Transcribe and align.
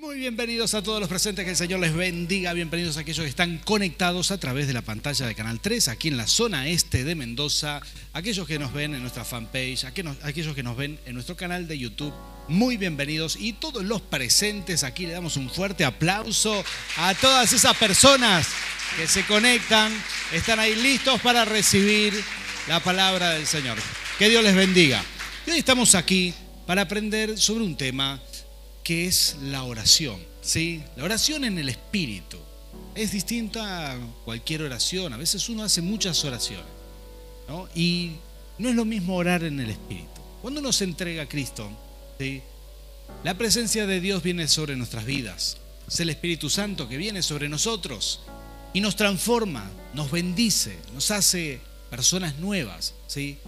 Muy 0.00 0.18
bienvenidos 0.18 0.72
a 0.72 0.82
todos 0.82 0.98
los 0.98 1.10
presentes, 1.10 1.44
que 1.44 1.50
el 1.50 1.56
Señor 1.58 1.78
les 1.78 1.94
bendiga. 1.94 2.54
Bienvenidos 2.54 2.96
a 2.96 3.00
aquellos 3.00 3.22
que 3.22 3.28
están 3.28 3.58
conectados 3.58 4.30
a 4.30 4.40
través 4.40 4.66
de 4.66 4.72
la 4.72 4.80
pantalla 4.80 5.26
de 5.26 5.34
Canal 5.34 5.60
3, 5.60 5.88
aquí 5.88 6.08
en 6.08 6.16
la 6.16 6.26
zona 6.26 6.68
este 6.68 7.04
de 7.04 7.14
Mendoza, 7.14 7.82
aquellos 8.14 8.46
que 8.46 8.58
nos 8.58 8.72
ven 8.72 8.94
en 8.94 9.02
nuestra 9.02 9.26
fanpage, 9.26 9.84
aquellos 9.84 10.54
que 10.54 10.62
nos 10.62 10.78
ven 10.78 10.98
en 11.04 11.12
nuestro 11.12 11.36
canal 11.36 11.68
de 11.68 11.78
YouTube. 11.78 12.14
Muy 12.48 12.78
bienvenidos 12.78 13.36
y 13.38 13.52
todos 13.52 13.84
los 13.84 14.00
presentes, 14.00 14.84
aquí 14.84 15.04
le 15.04 15.12
damos 15.12 15.36
un 15.36 15.50
fuerte 15.50 15.84
aplauso 15.84 16.64
a 16.96 17.12
todas 17.12 17.52
esas 17.52 17.76
personas 17.76 18.48
que 18.96 19.06
se 19.06 19.26
conectan, 19.26 19.92
están 20.32 20.60
ahí 20.60 20.76
listos 20.76 21.20
para 21.20 21.44
recibir 21.44 22.14
la 22.68 22.80
palabra 22.80 23.32
del 23.32 23.46
Señor. 23.46 23.76
Que 24.18 24.30
Dios 24.30 24.42
les 24.42 24.56
bendiga. 24.56 25.04
Y 25.46 25.50
hoy 25.50 25.58
estamos 25.58 25.94
aquí 25.94 26.32
para 26.66 26.82
aprender 26.82 27.36
sobre 27.36 27.64
un 27.64 27.76
tema 27.76 28.18
que 28.90 29.06
es 29.06 29.36
la 29.40 29.62
oración. 29.62 30.18
¿sí? 30.42 30.82
La 30.96 31.04
oración 31.04 31.44
en 31.44 31.58
el 31.58 31.68
espíritu 31.68 32.38
es 32.96 33.12
distinta 33.12 33.92
a 33.92 33.98
cualquier 34.24 34.62
oración. 34.62 35.12
A 35.12 35.16
veces 35.16 35.48
uno 35.48 35.62
hace 35.62 35.80
muchas 35.80 36.24
oraciones. 36.24 36.66
Y 37.72 38.14
no 38.58 38.68
es 38.68 38.74
lo 38.74 38.84
mismo 38.84 39.14
orar 39.14 39.44
en 39.44 39.60
el 39.60 39.70
espíritu. 39.70 40.20
Cuando 40.42 40.58
uno 40.58 40.72
se 40.72 40.82
entrega 40.82 41.22
a 41.22 41.28
Cristo, 41.28 41.70
¿sí? 42.18 42.42
la 43.22 43.38
presencia 43.38 43.86
de 43.86 44.00
Dios 44.00 44.24
viene 44.24 44.48
sobre 44.48 44.74
nuestras 44.74 45.04
vidas. 45.04 45.58
Es 45.86 46.00
el 46.00 46.10
Espíritu 46.10 46.50
Santo 46.50 46.88
que 46.88 46.96
viene 46.96 47.22
sobre 47.22 47.48
nosotros 47.48 48.22
y 48.72 48.80
nos 48.80 48.96
transforma, 48.96 49.70
nos 49.94 50.10
bendice, 50.10 50.76
nos 50.94 51.12
hace 51.12 51.60
personas 51.90 52.40
nuevas. 52.40 52.94
¿sí? 53.06 53.38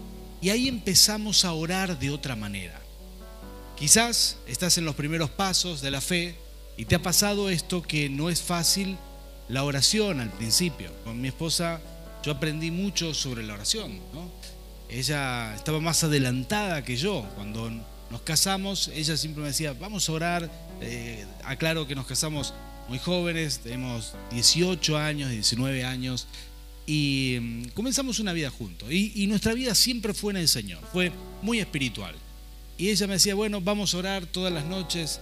Y 0.40 0.50
ahí 0.50 0.68
empezamos 0.68 1.44
a 1.44 1.52
orar 1.52 1.98
de 1.98 2.10
otra 2.10 2.36
manera. 2.36 2.80
Quizás 3.76 4.36
estás 4.46 4.78
en 4.78 4.84
los 4.84 4.94
primeros 4.94 5.30
pasos 5.30 5.80
de 5.80 5.90
la 5.90 6.00
fe 6.00 6.36
y 6.76 6.84
te 6.84 6.94
ha 6.94 7.02
pasado 7.02 7.50
esto 7.50 7.82
que 7.82 8.08
no 8.08 8.30
es 8.30 8.42
fácil 8.42 8.96
la 9.48 9.64
oración 9.64 10.20
al 10.20 10.30
principio. 10.30 10.90
Con 11.04 11.20
mi 11.20 11.28
esposa 11.28 11.80
yo 12.22 12.32
aprendí 12.32 12.70
mucho 12.70 13.14
sobre 13.14 13.42
la 13.42 13.54
oración. 13.54 14.00
Ella 14.88 15.54
estaba 15.54 15.80
más 15.80 16.04
adelantada 16.04 16.84
que 16.84 16.96
yo. 16.96 17.26
Cuando 17.34 17.70
nos 18.10 18.22
casamos, 18.22 18.88
ella 18.94 19.16
siempre 19.16 19.42
me 19.42 19.48
decía, 19.48 19.72
vamos 19.72 20.08
a 20.08 20.12
orar. 20.12 20.50
Eh, 20.80 21.24
aclaro 21.44 21.86
que 21.86 21.94
nos 21.94 22.06
casamos 22.06 22.54
muy 22.88 22.98
jóvenes, 22.98 23.60
tenemos 23.60 24.14
18 24.32 24.98
años, 24.98 25.30
19 25.30 25.84
años, 25.84 26.26
y 26.86 27.38
mm, 27.40 27.64
comenzamos 27.74 28.18
una 28.18 28.32
vida 28.32 28.50
juntos. 28.50 28.88
y 28.90 29.26
nuestra 29.28 29.54
vida 29.54 29.74
siempre 29.74 30.12
fue 30.12 30.32
en 30.32 30.38
el 30.38 30.48
Señor, 30.48 30.80
fue 30.92 31.12
muy 31.40 31.60
espiritual. 31.60 32.14
Y 32.76 32.90
ella 32.90 33.06
me 33.06 33.14
decía, 33.14 33.34
bueno, 33.34 33.60
vamos 33.60 33.94
a 33.94 33.98
orar 33.98 34.26
todas 34.26 34.52
las 34.52 34.64
noches. 34.64 35.20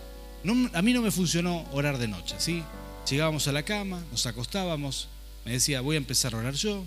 a 0.72 0.82
mí 0.82 0.92
no 0.92 1.02
me 1.02 1.10
funcionó 1.10 1.66
orar 1.72 1.98
de 1.98 2.08
noche, 2.08 2.36
¿sí? 2.38 2.62
Llegábamos 3.08 3.48
a 3.48 3.52
la 3.52 3.62
cama, 3.64 4.02
nos 4.10 4.26
acostábamos, 4.26 5.08
me 5.44 5.52
decía, 5.52 5.80
voy 5.80 5.96
a 5.96 5.98
empezar 5.98 6.34
a 6.34 6.38
orar 6.38 6.54
yo. 6.54 6.84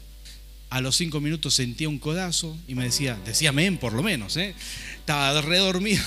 A 0.69 0.81
los 0.81 0.95
cinco 0.95 1.21
minutos 1.21 1.53
sentía 1.53 1.87
un 1.87 1.99
codazo 1.99 2.57
y 2.67 2.73
me 2.73 2.85
decía, 2.85 3.19
decía 3.25 3.49
amén 3.49 3.77
por 3.77 3.93
lo 3.93 4.01
menos, 4.01 4.37
¿eh? 4.37 4.55
Estaba 4.95 5.39
redormido. 5.41 6.01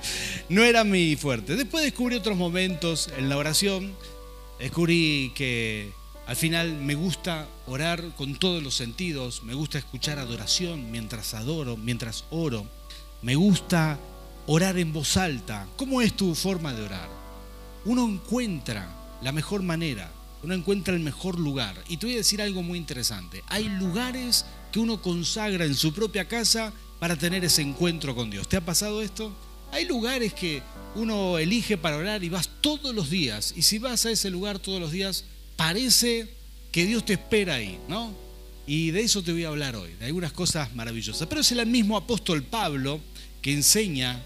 no 0.48 0.64
era 0.64 0.82
mi 0.82 1.14
fuerte. 1.14 1.54
Después 1.54 1.84
descubrí 1.84 2.16
otros 2.16 2.36
momentos 2.36 3.10
en 3.16 3.28
la 3.28 3.36
oración. 3.36 3.94
Descubrí 4.58 5.30
que 5.36 5.92
al 6.26 6.34
final 6.34 6.72
me 6.72 6.96
gusta 6.96 7.46
orar 7.66 8.02
con 8.16 8.34
todos 8.34 8.60
los 8.60 8.74
sentidos, 8.74 9.44
me 9.44 9.54
gusta 9.54 9.78
escuchar 9.78 10.18
adoración 10.18 10.90
mientras 10.90 11.34
adoro, 11.34 11.76
mientras 11.76 12.24
oro 12.30 12.66
me 13.22 13.34
gusta 13.34 13.98
orar 14.46 14.78
en 14.78 14.92
voz 14.92 15.16
alta. 15.16 15.66
¿Cómo 15.76 16.00
es 16.00 16.16
tu 16.16 16.34
forma 16.34 16.72
de 16.72 16.82
orar? 16.82 17.08
Uno 17.84 18.04
encuentra 18.06 18.88
la 19.22 19.32
mejor 19.32 19.62
manera, 19.62 20.10
uno 20.42 20.54
encuentra 20.54 20.94
el 20.94 21.00
mejor 21.00 21.38
lugar. 21.38 21.76
Y 21.88 21.96
te 21.96 22.06
voy 22.06 22.14
a 22.14 22.18
decir 22.18 22.40
algo 22.40 22.62
muy 22.62 22.78
interesante. 22.78 23.42
Hay 23.48 23.68
lugares 23.68 24.44
que 24.72 24.80
uno 24.80 25.02
consagra 25.02 25.64
en 25.64 25.74
su 25.74 25.92
propia 25.92 26.26
casa 26.26 26.72
para 26.98 27.16
tener 27.16 27.44
ese 27.44 27.62
encuentro 27.62 28.14
con 28.14 28.30
Dios. 28.30 28.48
¿Te 28.48 28.56
ha 28.56 28.64
pasado 28.64 29.02
esto? 29.02 29.32
Hay 29.72 29.84
lugares 29.86 30.32
que 30.32 30.62
uno 30.94 31.38
elige 31.38 31.76
para 31.76 31.96
orar 31.96 32.24
y 32.24 32.28
vas 32.28 32.48
todos 32.60 32.94
los 32.94 33.10
días. 33.10 33.52
Y 33.56 33.62
si 33.62 33.78
vas 33.78 34.06
a 34.06 34.10
ese 34.10 34.30
lugar 34.30 34.58
todos 34.58 34.80
los 34.80 34.92
días, 34.92 35.24
parece 35.56 36.34
que 36.72 36.86
Dios 36.86 37.04
te 37.04 37.14
espera 37.14 37.54
ahí, 37.54 37.78
¿no? 37.88 38.27
Y 38.68 38.90
de 38.90 39.00
eso 39.00 39.22
te 39.22 39.32
voy 39.32 39.44
a 39.44 39.48
hablar 39.48 39.76
hoy, 39.76 39.94
de 39.98 40.04
algunas 40.04 40.30
cosas 40.30 40.74
maravillosas. 40.74 41.26
Pero 41.26 41.40
es 41.40 41.50
el 41.52 41.66
mismo 41.66 41.96
apóstol 41.96 42.42
Pablo 42.42 43.00
que 43.40 43.54
enseña 43.54 44.22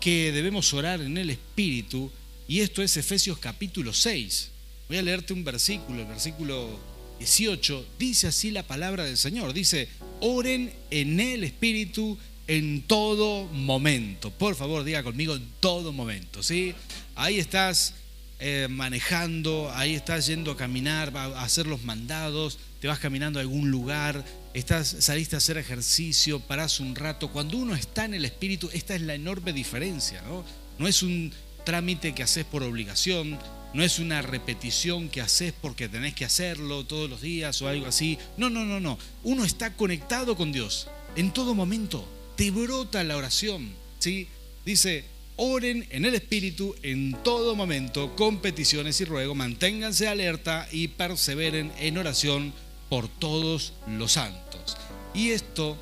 que 0.00 0.32
debemos 0.32 0.72
orar 0.72 1.02
en 1.02 1.18
el 1.18 1.28
Espíritu, 1.28 2.10
y 2.48 2.60
esto 2.60 2.82
es 2.82 2.96
Efesios 2.96 3.36
capítulo 3.38 3.92
6. 3.92 4.50
Voy 4.88 4.96
a 4.96 5.02
leerte 5.02 5.34
un 5.34 5.44
versículo, 5.44 6.00
el 6.00 6.06
versículo 6.06 6.80
18, 7.18 7.86
dice 7.98 8.28
así 8.28 8.50
la 8.50 8.62
palabra 8.62 9.04
del 9.04 9.18
Señor, 9.18 9.52
dice, 9.52 9.90
oren 10.20 10.72
en 10.90 11.20
el 11.20 11.44
Espíritu 11.44 12.16
en 12.46 12.80
todo 12.80 13.44
momento. 13.44 14.30
Por 14.30 14.54
favor, 14.54 14.84
diga 14.84 15.02
conmigo 15.02 15.34
en 15.34 15.46
todo 15.60 15.92
momento, 15.92 16.42
¿sí? 16.42 16.72
Ahí 17.14 17.38
estás 17.38 17.92
eh, 18.38 18.68
manejando, 18.70 19.70
ahí 19.74 19.94
estás 19.94 20.26
yendo 20.28 20.52
a 20.52 20.56
caminar, 20.56 21.14
a 21.14 21.42
hacer 21.42 21.66
los 21.66 21.84
mandados, 21.84 22.58
te 22.86 22.90
vas 22.90 23.00
caminando 23.00 23.40
a 23.40 23.42
algún 23.42 23.68
lugar, 23.68 24.24
estás, 24.54 24.86
saliste 25.00 25.34
a 25.34 25.38
hacer 25.38 25.58
ejercicio, 25.58 26.38
parás 26.38 26.78
un 26.78 26.94
rato. 26.94 27.32
Cuando 27.32 27.58
uno 27.58 27.74
está 27.74 28.04
en 28.04 28.14
el 28.14 28.24
espíritu, 28.24 28.70
esta 28.72 28.94
es 28.94 29.00
la 29.00 29.16
enorme 29.16 29.52
diferencia, 29.52 30.22
¿no? 30.22 30.44
No 30.78 30.86
es 30.86 31.02
un 31.02 31.32
trámite 31.64 32.14
que 32.14 32.22
haces 32.22 32.44
por 32.44 32.62
obligación, 32.62 33.40
no 33.74 33.82
es 33.82 33.98
una 33.98 34.22
repetición 34.22 35.08
que 35.08 35.20
haces 35.20 35.52
porque 35.60 35.88
tenés 35.88 36.14
que 36.14 36.26
hacerlo 36.26 36.86
todos 36.86 37.10
los 37.10 37.22
días 37.22 37.60
o 37.60 37.66
algo 37.66 37.86
así. 37.86 38.18
No, 38.36 38.50
no, 38.50 38.64
no, 38.64 38.78
no. 38.78 39.00
Uno 39.24 39.44
está 39.44 39.72
conectado 39.72 40.36
con 40.36 40.52
Dios 40.52 40.86
en 41.16 41.32
todo 41.32 41.56
momento. 41.56 42.08
Te 42.36 42.52
brota 42.52 43.02
la 43.02 43.16
oración, 43.16 43.68
¿sí? 43.98 44.28
Dice, 44.64 45.06
Oren 45.38 45.86
en 45.90 46.06
el 46.06 46.14
Espíritu 46.14 46.74
en 46.82 47.14
todo 47.22 47.54
momento, 47.56 48.16
con 48.16 48.38
peticiones 48.38 49.00
y 49.02 49.04
ruego, 49.04 49.34
manténganse 49.34 50.08
alerta 50.08 50.66
y 50.70 50.88
perseveren 50.88 51.72
en 51.78 51.98
oración 51.98 52.54
por 52.88 53.08
todos 53.08 53.72
los 53.86 54.12
santos. 54.12 54.76
Y 55.14 55.30
esto, 55.30 55.76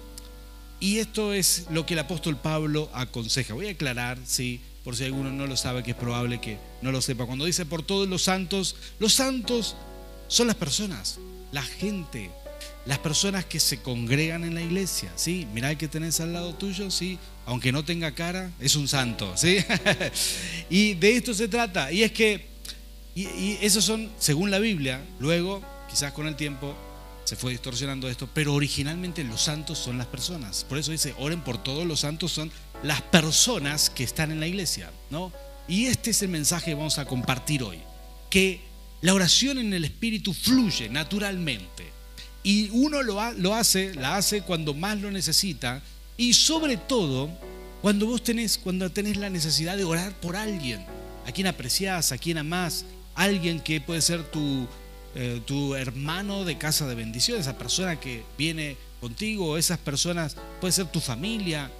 y 0.81 0.98
esto 0.98 1.32
es 1.32 1.66
lo 1.70 1.87
que 1.87 1.94
el 1.94 2.00
apóstol 2.00 2.37
Pablo 2.37 2.91
aconseja. 2.92 3.54
Voy 3.54 3.69
a 3.69 3.72
aclarar, 3.72 4.19
sí, 4.25 4.60
por 4.84 4.97
si 4.97 5.04
alguno 5.04 5.31
no 5.31 5.47
lo 5.47 5.56
sabe, 5.56 5.82
que 5.82 5.92
es 5.92 5.97
probable 5.97 6.41
que 6.41 6.59
no 6.82 6.92
lo 6.92 7.00
sepa. 7.00 7.26
Cuando 7.26 7.47
dice 7.47 7.65
por 7.66 7.82
todos 7.82 8.06
los 8.06 8.22
santos, 8.22 8.76
los 8.98 9.15
santos 9.15 9.76
son 10.28 10.47
las 10.47 10.56
personas, 10.56 11.19
la 11.53 11.62
gente, 11.62 12.31
las 12.84 12.98
personas 12.98 13.47
que 13.47 13.60
se 13.60 13.81
congregan 13.81 14.44
en 14.44 14.54
la 14.54 14.62
iglesia, 14.62 15.10
¿sí? 15.16 15.47
Mirá 15.54 15.71
el 15.71 15.78
que 15.78 15.88
tenés 15.88 16.21
al 16.21 16.34
lado 16.34 16.54
tuyo, 16.54 16.91
¿sí? 16.91 17.19
Aunque 17.47 17.72
no 17.72 17.84
tenga 17.84 18.15
cara, 18.15 18.50
es 18.60 18.76
un 18.76 18.86
santo, 18.86 19.32
¿sí? 19.36 19.56
y 20.71 20.94
de 20.94 21.16
esto 21.16 21.32
se 21.32 21.48
trata. 21.48 21.91
Y 21.91 22.03
es 22.03 22.12
que, 22.12 22.47
y, 23.15 23.59
esos 23.62 23.84
son, 23.84 24.10
según 24.19 24.50
la 24.50 24.59
Biblia, 24.59 25.03
luego, 25.19 25.62
quizás 25.88 26.12
con 26.12 26.26
el 26.26 26.36
tiempo, 26.36 26.76
se 27.24 27.36
fue 27.36 27.52
distorsionando 27.52 28.08
esto, 28.08 28.28
pero 28.32 28.54
originalmente 28.54 29.24
los 29.24 29.42
santos 29.42 29.78
son 29.78 29.98
las 29.98 30.06
personas. 30.06 30.64
Por 30.68 30.78
eso 30.78 30.92
dice, 30.92 31.14
oren 31.18 31.42
por 31.42 31.62
todos 31.62 31.86
los 31.86 32.00
santos, 32.00 32.32
son 32.32 32.50
las 32.82 33.00
personas 33.02 33.90
que 33.90 34.04
están 34.04 34.30
en 34.30 34.40
la 34.40 34.46
iglesia, 34.46 34.90
¿no? 35.10 35.32
Y 35.66 35.86
este 35.86 36.10
es 36.10 36.22
el 36.22 36.28
mensaje 36.28 36.66
que 36.66 36.74
vamos 36.74 36.98
a 36.98 37.06
compartir 37.06 37.62
hoy, 37.62 37.80
que 38.30 38.60
la 39.00 39.14
oración 39.14 39.58
en 39.58 39.72
el 39.72 39.84
Espíritu 39.84 40.34
fluye 40.34 40.88
naturalmente 40.88 41.90
y 42.42 42.68
uno 42.70 43.02
lo, 43.02 43.32
lo 43.32 43.54
hace, 43.54 43.94
la 43.94 44.16
hace 44.16 44.42
cuando 44.42 44.74
más 44.74 45.00
lo 45.00 45.10
necesita 45.10 45.82
y 46.16 46.34
sobre 46.34 46.76
todo 46.76 47.30
cuando 47.80 48.06
vos 48.06 48.22
tenés, 48.22 48.58
cuando 48.58 48.91
tenés 48.91 49.16
la 49.16 49.30
necesidad 49.30 49.76
de 49.76 49.84
orar 49.84 50.12
por 50.20 50.36
alguien, 50.36 50.84
a 51.26 51.32
quien 51.32 51.46
apreciás, 51.46 52.12
a 52.12 52.18
quien 52.18 52.38
amás, 52.38 52.84
alguien 53.15 53.60
que 53.60 53.80
puede 53.80 54.03
ser 54.03 54.22
tu, 54.30 54.68
eh, 55.15 55.41
tu 55.45 55.75
hermano 55.75 56.45
de 56.45 56.59
casa 56.59 56.87
de 56.87 56.95
bendición, 56.95 57.39
esa 57.39 57.57
persona 57.59 58.01
que 58.01 58.25
viene 58.37 58.77
contigo, 59.01 59.57
esas 59.57 59.78
personas, 59.78 60.37
puede 60.61 60.72
ser 60.72 60.87
tu 60.87 61.01
familia, 61.01 61.71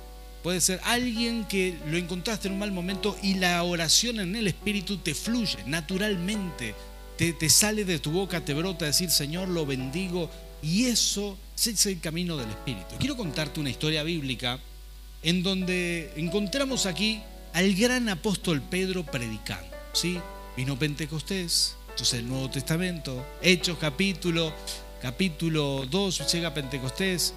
puede 0.43 0.61
ser 0.61 0.81
alguien 0.85 1.45
que 1.45 1.77
lo 1.91 1.97
encontraste 1.97 2.49
en 2.49 2.55
un 2.55 2.61
mal 2.61 2.73
momento 2.73 3.17
y 3.23 3.35
la 3.35 3.63
oración 3.63 4.21
en 4.21 4.37
el 4.37 4.47
Espíritu 4.47 4.99
te 4.99 5.15
fluye 5.15 5.59
naturalmente, 5.67 6.75
te, 7.17 7.33
te 7.33 7.49
sale 7.49 7.85
de 7.85 7.99
tu 7.99 8.11
boca, 8.11 8.45
te 8.45 8.55
brota 8.55 8.85
decir, 8.85 9.11
Señor, 9.11 9.49
lo 9.49 9.65
bendigo, 9.65 10.31
y 10.65 10.87
eso 10.87 11.37
es 11.57 11.87
el 11.87 12.01
camino 12.01 12.37
del 12.37 12.49
Espíritu. 12.49 12.97
Quiero 12.99 13.17
contarte 13.17 13.61
una 13.61 13.71
historia 13.71 14.03
bíblica 14.03 14.59
en 15.23 15.43
donde 15.43 16.13
encontramos 16.17 16.87
aquí 16.87 17.23
al 17.53 17.75
gran 17.75 18.09
apóstol 18.09 18.63
Pedro 18.63 19.05
predicando. 19.05 19.69
¿sí? 19.93 20.19
Vino 20.57 20.79
Pentecostés, 20.79 21.77
entonces 21.95 22.19
el 22.19 22.29
Nuevo 22.29 22.51
Testamento, 22.51 23.25
Hechos 23.41 23.79
capítulo, 23.81 24.53
capítulo 25.01 25.87
2 25.89 26.33
llega 26.33 26.53
Pentecostés, 26.53 27.35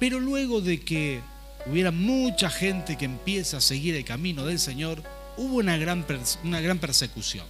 pero 0.00 0.18
luego 0.18 0.60
de 0.60 0.80
que 0.80 1.20
hubiera 1.66 1.92
mucha 1.92 2.50
gente 2.50 2.98
que 2.98 3.04
empieza 3.04 3.58
a 3.58 3.60
seguir 3.60 3.94
el 3.94 4.04
camino 4.04 4.44
del 4.44 4.58
Señor, 4.58 5.00
hubo 5.36 5.58
una 5.58 5.76
gran, 5.76 6.04
una 6.42 6.60
gran 6.60 6.80
persecución. 6.80 7.46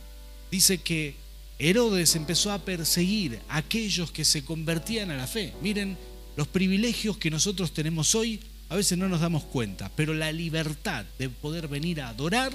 Dice 0.50 0.76
que 0.76 1.14
Herodes 1.58 2.14
empezó 2.14 2.52
a 2.52 2.58
perseguir 2.58 3.40
a 3.48 3.56
aquellos 3.56 4.12
que 4.12 4.26
se 4.26 4.44
convertían 4.44 5.10
a 5.10 5.16
la 5.16 5.26
fe. 5.26 5.54
Miren, 5.62 5.96
los 6.36 6.46
privilegios 6.46 7.16
que 7.16 7.30
nosotros 7.30 7.72
tenemos 7.72 8.14
hoy 8.14 8.38
a 8.68 8.76
veces 8.76 8.98
no 8.98 9.08
nos 9.08 9.22
damos 9.22 9.44
cuenta, 9.44 9.90
pero 9.96 10.12
la 10.12 10.30
libertad 10.30 11.06
de 11.18 11.30
poder 11.30 11.68
venir 11.68 12.02
a 12.02 12.10
adorar, 12.10 12.52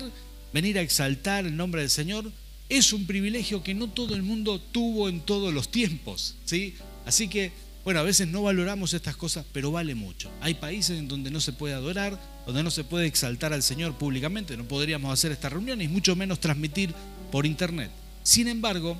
venir 0.54 0.78
a 0.78 0.82
exaltar 0.82 1.48
el 1.48 1.58
nombre 1.58 1.82
del 1.82 1.90
Señor, 1.90 2.32
es 2.70 2.94
un 2.94 3.06
privilegio 3.06 3.64
que 3.64 3.74
no 3.74 3.90
todo 3.90 4.16
el 4.16 4.24
mundo 4.24 4.60
tuvo 4.60 5.10
en 5.10 5.22
todos 5.22 5.54
los 5.54 5.70
tiempos, 5.70 6.36
¿sí? 6.46 6.76
Así 7.06 7.28
que, 7.28 7.52
bueno, 7.84 8.00
a 8.00 8.04
veces 8.04 8.28
no 8.28 8.44
valoramos 8.44 8.94
estas 8.94 9.16
cosas, 9.16 9.46
pero 9.52 9.72
vale 9.72 9.94
mucho. 9.94 10.32
Hay 10.42 10.56
países 10.56 10.98
en 10.98 11.08
donde 11.08 11.30
no 11.30 11.40
se 11.40 11.54
puede 11.54 11.76
adorar, 11.76 12.20
donde 12.46 12.64
no 12.64 12.72
se 12.72 12.84
puede 12.84 13.06
exaltar 13.06 13.54
al 13.54 13.64
Señor 13.64 13.98
públicamente, 13.98 14.58
no 14.58 14.68
podríamos 14.68 15.14
hacer 15.14 15.32
estas 15.32 15.54
reuniones, 15.54 15.90
mucho 15.90 16.16
menos 16.16 16.40
transmitir 16.40 16.94
por 17.32 17.46
internet. 17.46 17.92
Sin 18.24 18.48
embargo, 18.48 18.98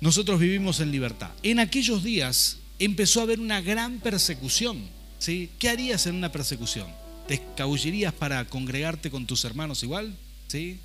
nosotros 0.00 0.38
vivimos 0.40 0.80
en 0.80 0.92
libertad. 0.92 1.30
En 1.42 1.58
aquellos 1.58 2.02
días 2.02 2.58
empezó 2.78 3.20
a 3.20 3.22
haber 3.22 3.40
una 3.40 3.60
gran 3.60 4.00
persecución. 4.00 4.88
¿sí? 5.18 5.50
¿Qué 5.58 5.68
harías 5.68 6.06
en 6.06 6.16
una 6.16 6.32
persecución? 6.32 6.88
¿Te 7.28 7.34
escabullirías 7.34 8.12
para 8.12 8.44
congregarte 8.46 9.10
con 9.10 9.26
tus 9.26 9.44
hermanos 9.44 9.82
igual? 9.82 10.16
¿Sí? 10.48 10.80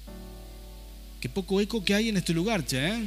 Qué 1.26 1.30
poco 1.30 1.60
eco 1.60 1.84
que 1.84 1.96
hay 1.96 2.10
en 2.10 2.18
este 2.18 2.34
lugar, 2.34 2.64
che, 2.68 2.88
¿eh? 2.88 3.04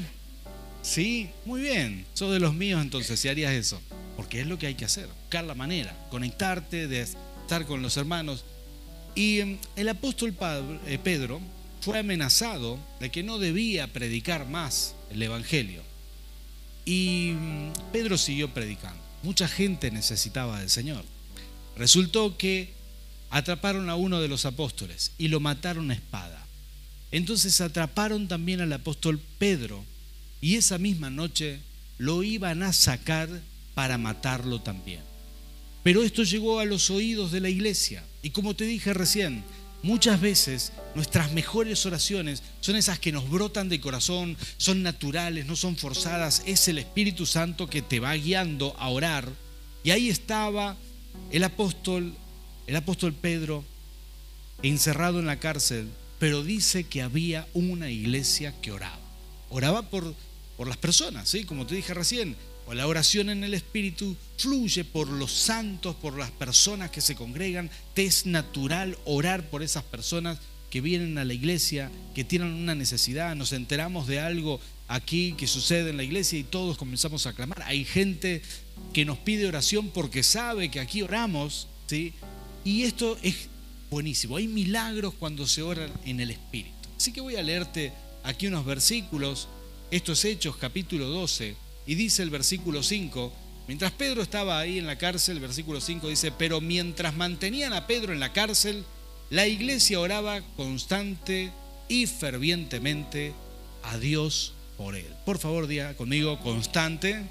Sí, 0.83 1.31
muy 1.45 1.61
bien. 1.61 2.05
Sos 2.15 2.33
de 2.33 2.41
los 2.41 2.53
míos 2.53 2.83
entonces, 2.83 3.21
si 3.21 3.29
harías 3.29 3.53
eso. 3.53 3.81
Porque 4.17 4.41
es 4.41 4.49
lo 4.49 4.59
que 4.59 4.67
hay 4.67 4.75
que 4.75 4.85
hacer, 4.85 5.07
buscar 5.07 5.45
la 5.45 5.55
manera, 5.55 5.97
conectarte, 6.11 6.89
de 6.89 7.03
estar 7.03 7.65
con 7.65 7.81
los 7.81 7.97
hermanos. 7.97 8.45
Y 9.15 9.39
em, 9.39 9.59
el 9.77 9.89
apóstol 9.89 10.35
eh, 10.89 10.99
Pedro 11.01 11.41
fue 11.81 12.01
amenazado 12.01 12.81
de 12.99 13.11
que 13.11 13.23
no 13.23 13.39
debía 13.39 13.87
predicar 13.93 14.49
más 14.49 14.97
el 15.13 15.23
Evangelio. 15.23 15.85
Y 16.85 17.35
mm, 17.37 17.73
Pedro 17.93 18.19
siguió 18.19 18.53
predicando. 18.53 19.01
Mucha 19.23 19.47
gente 19.47 19.93
necesitaba 19.93 20.59
del 20.59 20.71
Señor. 20.71 21.05
Resultó 21.77 22.37
que 22.37 22.75
atraparon 23.31 23.89
a 23.89 23.95
uno 23.95 24.21
de 24.21 24.27
los 24.27 24.45
apóstoles 24.45 25.13
y 25.19 25.29
lo 25.29 25.39
mataron 25.39 25.93
a 25.93 25.95
espada. 25.95 26.48
Entonces 27.11 27.61
atraparon 27.61 28.29
también 28.29 28.61
al 28.61 28.73
apóstol 28.73 29.21
Pedro 29.39 29.85
y 30.41 30.57
esa 30.57 30.79
misma 30.79 31.11
noche 31.11 31.61
lo 31.97 32.23
iban 32.23 32.63
a 32.63 32.73
sacar 32.73 33.29
para 33.75 33.99
matarlo 33.99 34.61
también. 34.61 35.01
Pero 35.83 36.03
esto 36.03 36.23
llegó 36.23 36.61
a 36.61 36.65
los 36.65 36.91
oídos 36.91 37.33
de 37.33 37.41
la 37.41 37.49
iglesia 37.49 38.05
y 38.23 38.31
como 38.31 38.55
te 38.55 38.65
dije 38.65 38.93
recién, 38.93 39.43
muchas 39.83 40.21
veces 40.21 40.73
nuestras 40.95 41.33
mejores 41.33 41.87
oraciones 41.87 42.43
son 42.61 42.77
esas 42.77 42.99
que 42.99 43.13
nos 43.13 43.29
brotan 43.31 43.69
de 43.69 43.81
corazón, 43.81 44.37
son 44.59 44.83
naturales, 44.83 45.47
no 45.47 45.57
son 45.57 45.77
forzadas, 45.77 46.43
es 46.47 46.69
el 46.69 46.79
Espíritu 46.79 47.25
Santo 47.25 47.69
que 47.69 47.83
te 47.83 48.01
va 48.01 48.15
guiando 48.15 48.77
a 48.79 48.89
orar. 48.89 49.33
Y 49.83 49.93
ahí 49.93 50.09
estaba 50.09 50.77
el 51.31 51.45
apóstol, 51.45 52.15
el 52.67 52.77
apóstol 52.77 53.15
Pedro 53.15 53.65
encerrado 54.63 55.21
en 55.21 55.27
la 55.27 55.39
cárcel 55.39 55.89
pero 56.19 56.43
dice 56.43 56.85
que 56.85 57.03
había 57.03 57.47
una 57.55 57.91
iglesia 57.91 58.55
que 58.61 58.73
oraba. 58.73 58.99
Oraba 59.51 59.89
por, 59.91 60.15
por 60.57 60.69
las 60.69 60.77
personas, 60.77 61.29
¿sí? 61.29 61.45
como 61.45 61.67
te 61.67 61.75
dije 61.75 61.95
recién, 61.95 62.37
o 62.67 62.75
la 62.75 62.87
oración 62.87 63.31
en 63.31 63.45
el 63.45 63.55
Espíritu 63.55 64.15
fluye 64.37 64.85
por 64.85 65.09
los 65.09 65.33
santos, 65.33 65.97
por 65.97 66.19
las 66.19 66.31
personas 66.31 66.91
que 66.91 67.01
se 67.01 67.15
congregan. 67.15 67.71
Te 67.95 68.05
es 68.05 68.27
natural 68.27 68.99
orar 69.07 69.49
por 69.49 69.63
esas 69.63 69.85
personas 69.85 70.39
que 70.69 70.83
vienen 70.83 71.17
a 71.17 71.25
la 71.25 71.33
iglesia, 71.33 71.91
que 72.15 72.25
tienen 72.25 72.53
una 72.53 72.75
necesidad. 72.75 73.35
Nos 73.37 73.55
enteramos 73.55 74.07
de 74.07 74.21
algo 74.21 74.61
aquí 74.87 75.35
que 75.39 75.47
sucede 75.47 75.91
en 75.91 75.97
la 75.97 76.03
iglesia 76.03 76.39
y 76.39 76.45
todos 76.45 76.77
comenzamos 76.77 77.27
a 77.27 77.33
clamar. 77.33 77.63
Hay 77.63 77.87
gente 77.87 78.43
que 78.93 79.07
nos 79.07 79.17
pide 79.17 79.47
oración 79.47 79.89
porque 79.89 80.23
sabe 80.23 80.71
que 80.71 80.81
aquí 80.81 81.01
oramos, 81.01 81.69
¿sí? 81.87 82.13
Y 82.65 82.83
esto 82.83 83.17
es 83.23 83.48
buenísimo. 83.91 84.37
Hay 84.37 84.49
milagros 84.49 85.15
cuando 85.15 85.47
se 85.47 85.63
oran 85.63 85.91
en 86.05 86.21
el 86.21 86.31
Espíritu. 86.31 86.75
Así 86.97 87.13
que 87.13 87.21
voy 87.21 87.37
a 87.37 87.43
leerte 87.43 87.93
aquí 88.25 88.47
unos 88.47 88.65
versículos. 88.65 89.49
Estos 89.91 90.25
Hechos, 90.25 90.57
capítulo 90.57 91.07
12, 91.07 91.57
y 91.87 91.95
dice 91.95 92.23
el 92.23 92.29
versículo 92.29 92.83
5, 92.83 93.33
mientras 93.67 93.93
Pedro 93.93 94.21
estaba 94.21 94.59
ahí 94.59 94.79
en 94.79 94.87
la 94.87 94.99
cárcel, 94.99 95.37
el 95.37 95.43
versículo 95.43 95.81
5 95.81 96.09
dice, 96.09 96.31
pero 96.31 96.61
mientras 96.61 97.17
mantenían 97.17 97.73
a 97.73 97.87
Pedro 97.87 98.13
en 98.13 98.21
la 98.21 98.35
cárcel, 98.35 98.85
la 99.31 99.47
iglesia 99.47 99.99
oraba 99.99 100.43
constante 100.57 101.51
y 101.89 102.07
fervientemente 102.07 103.33
a 103.83 103.97
Dios 103.97 104.53
por 104.77 104.95
él. 104.95 105.09
Por 105.25 105.39
favor, 105.39 105.67
diga 105.67 105.95
conmigo, 105.95 106.39
constante 106.41 107.25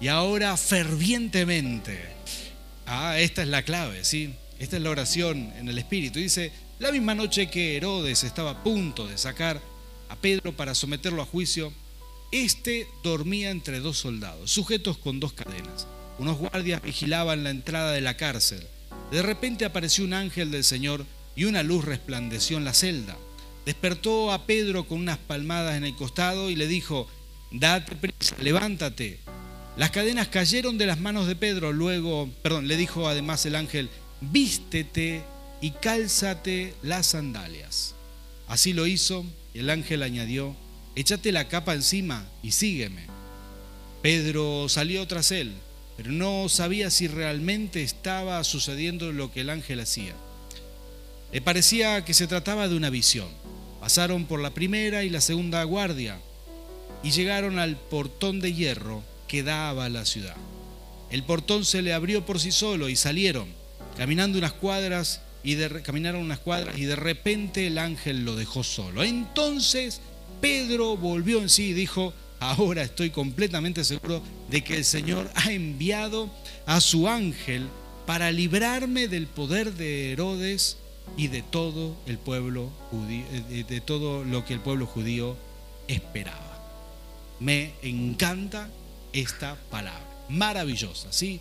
y 0.00 0.08
ahora 0.08 0.56
fervientemente. 0.56 1.98
Ah, 2.86 3.18
esta 3.18 3.42
es 3.42 3.48
la 3.48 3.62
clave, 3.62 4.04
¿sí? 4.04 4.34
Esta 4.58 4.76
es 4.76 4.82
la 4.82 4.90
oración 4.90 5.52
en 5.56 5.68
el 5.68 5.78
Espíritu. 5.78 6.18
Dice, 6.18 6.52
la 6.78 6.90
misma 6.90 7.14
noche 7.14 7.48
que 7.48 7.76
Herodes 7.76 8.24
estaba 8.24 8.50
a 8.50 8.62
punto 8.64 9.06
de 9.06 9.16
sacar 9.16 9.60
a 10.08 10.16
Pedro 10.16 10.56
para 10.56 10.74
someterlo 10.74 11.22
a 11.22 11.26
juicio, 11.26 11.72
este 12.32 12.86
dormía 13.02 13.50
entre 13.50 13.80
dos 13.80 13.98
soldados, 13.98 14.50
sujetos 14.50 14.98
con 14.98 15.20
dos 15.20 15.32
cadenas. 15.32 15.86
Unos 16.18 16.38
guardias 16.38 16.82
vigilaban 16.82 17.44
la 17.44 17.50
entrada 17.50 17.92
de 17.92 18.00
la 18.00 18.16
cárcel. 18.16 18.66
De 19.12 19.22
repente 19.22 19.64
apareció 19.64 20.04
un 20.04 20.12
ángel 20.12 20.50
del 20.50 20.64
Señor 20.64 21.06
y 21.36 21.44
una 21.44 21.62
luz 21.62 21.84
resplandeció 21.84 22.58
en 22.58 22.64
la 22.64 22.74
celda. 22.74 23.16
Despertó 23.64 24.32
a 24.32 24.44
Pedro 24.44 24.88
con 24.88 24.98
unas 24.98 25.18
palmadas 25.18 25.76
en 25.76 25.84
el 25.84 25.94
costado 25.94 26.50
y 26.50 26.56
le 26.56 26.66
dijo, 26.66 27.08
date 27.52 27.94
prisa, 27.94 28.34
levántate. 28.40 29.20
Las 29.76 29.90
cadenas 29.90 30.28
cayeron 30.28 30.76
de 30.78 30.86
las 30.86 30.98
manos 30.98 31.28
de 31.28 31.36
Pedro. 31.36 31.72
Luego, 31.72 32.28
perdón, 32.42 32.66
le 32.66 32.76
dijo 32.76 33.08
además 33.08 33.46
el 33.46 33.54
ángel, 33.54 33.88
vístete 34.20 35.22
y 35.60 35.70
cálzate 35.72 36.74
las 36.82 37.06
sandalias. 37.08 37.94
Así 38.46 38.72
lo 38.72 38.86
hizo 38.86 39.24
el 39.58 39.70
ángel 39.70 40.04
añadió, 40.04 40.54
échate 40.94 41.32
la 41.32 41.48
capa 41.48 41.74
encima 41.74 42.24
y 42.42 42.52
sígueme. 42.52 43.06
Pedro 44.02 44.68
salió 44.68 45.06
tras 45.08 45.32
él, 45.32 45.52
pero 45.96 46.12
no 46.12 46.48
sabía 46.48 46.90
si 46.90 47.08
realmente 47.08 47.82
estaba 47.82 48.42
sucediendo 48.44 49.12
lo 49.12 49.32
que 49.32 49.40
el 49.40 49.50
ángel 49.50 49.80
hacía. 49.80 50.14
Le 51.32 51.40
parecía 51.40 52.04
que 52.04 52.14
se 52.14 52.28
trataba 52.28 52.68
de 52.68 52.76
una 52.76 52.88
visión. 52.88 53.28
Pasaron 53.80 54.26
por 54.26 54.40
la 54.40 54.50
primera 54.50 55.02
y 55.02 55.10
la 55.10 55.20
segunda 55.20 55.62
guardia 55.64 56.20
y 57.02 57.10
llegaron 57.10 57.58
al 57.58 57.76
portón 57.76 58.40
de 58.40 58.54
hierro 58.54 59.02
que 59.26 59.42
daba 59.42 59.86
a 59.86 59.88
la 59.88 60.04
ciudad. 60.04 60.36
El 61.10 61.24
portón 61.24 61.64
se 61.64 61.82
le 61.82 61.92
abrió 61.92 62.24
por 62.24 62.38
sí 62.38 62.52
solo 62.52 62.88
y 62.88 62.96
salieron 62.96 63.57
caminando 63.98 64.38
unas 64.38 64.52
cuadras 64.54 65.20
y 65.42 65.56
de, 65.56 65.82
caminaron 65.82 66.22
unas 66.22 66.38
cuadras 66.38 66.78
y 66.78 66.84
de 66.84 66.96
repente 66.96 67.66
el 67.66 67.78
ángel 67.78 68.24
lo 68.24 68.36
dejó 68.36 68.62
solo. 68.62 69.02
Entonces 69.02 70.00
Pedro 70.40 70.96
volvió 70.96 71.42
en 71.42 71.48
sí 71.48 71.70
y 71.70 71.72
dijo, 71.74 72.14
ahora 72.40 72.82
estoy 72.82 73.10
completamente 73.10 73.84
seguro 73.84 74.22
de 74.48 74.62
que 74.62 74.76
el 74.76 74.84
Señor 74.84 75.30
ha 75.34 75.52
enviado 75.52 76.30
a 76.64 76.80
su 76.80 77.08
ángel 77.08 77.66
para 78.06 78.30
librarme 78.30 79.08
del 79.08 79.26
poder 79.26 79.74
de 79.74 80.12
Herodes 80.12 80.78
y 81.16 81.28
de 81.28 81.42
todo 81.42 81.96
el 82.06 82.18
pueblo 82.18 82.70
judío, 82.90 83.24
eh, 83.32 83.64
de 83.68 83.80
todo 83.80 84.24
lo 84.24 84.44
que 84.44 84.54
el 84.54 84.60
pueblo 84.60 84.86
judío 84.86 85.36
esperaba. 85.88 86.46
Me 87.40 87.72
encanta 87.82 88.70
esta 89.12 89.56
palabra, 89.70 90.06
maravillosa, 90.28 91.12
¿sí? 91.12 91.40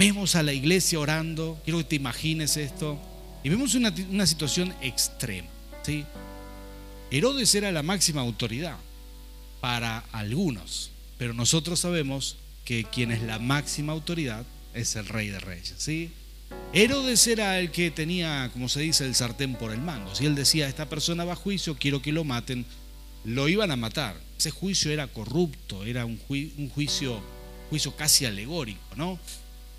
Vemos 0.00 0.34
a 0.34 0.42
la 0.42 0.54
iglesia 0.54 0.98
orando, 0.98 1.60
quiero 1.62 1.76
que 1.76 1.84
te 1.84 1.96
imagines 1.96 2.56
esto, 2.56 2.98
y 3.44 3.50
vemos 3.50 3.74
una, 3.74 4.26
situación 4.26 4.72
extrema. 4.80 5.46
¿sí? 5.82 6.06
Herodes 7.10 7.54
era 7.54 7.70
la 7.70 7.82
máxima 7.82 8.22
autoridad 8.22 8.78
para 9.60 9.98
algunos, 10.10 10.90
pero 11.18 11.34
nosotros 11.34 11.80
sabemos 11.80 12.38
que 12.64 12.84
quien 12.84 13.10
es 13.10 13.20
la 13.20 13.38
máxima 13.38 13.92
autoridad 13.92 14.46
es 14.72 14.96
el 14.96 15.04
rey 15.04 15.28
de 15.28 15.38
reyes. 15.38 15.74
¿sí? 15.76 16.10
Herodes 16.72 17.26
era 17.26 17.60
el 17.60 17.70
que 17.70 17.90
tenía, 17.90 18.48
como 18.54 18.70
se 18.70 18.80
dice, 18.80 19.04
el 19.04 19.14
sartén 19.14 19.54
por 19.54 19.70
el 19.70 19.82
mango. 19.82 20.14
Si 20.14 20.24
él 20.24 20.34
decía, 20.34 20.66
esta 20.66 20.88
persona 20.88 21.26
va 21.26 21.34
a 21.34 21.36
juicio, 21.36 21.76
quiero 21.78 22.00
que 22.00 22.10
lo 22.10 22.24
maten, 22.24 22.64
lo 23.26 23.50
iban 23.50 23.70
a 23.70 23.76
matar. 23.76 24.18
Ese 24.38 24.50
juicio 24.50 24.90
era 24.92 25.08
corrupto, 25.08 25.84
era 25.84 26.06
un, 26.06 26.18
un 26.30 26.70
juicio, 26.70 27.20
juicio 27.68 27.94
casi 27.94 28.24
alegórico, 28.24 28.80
¿no? 28.96 29.18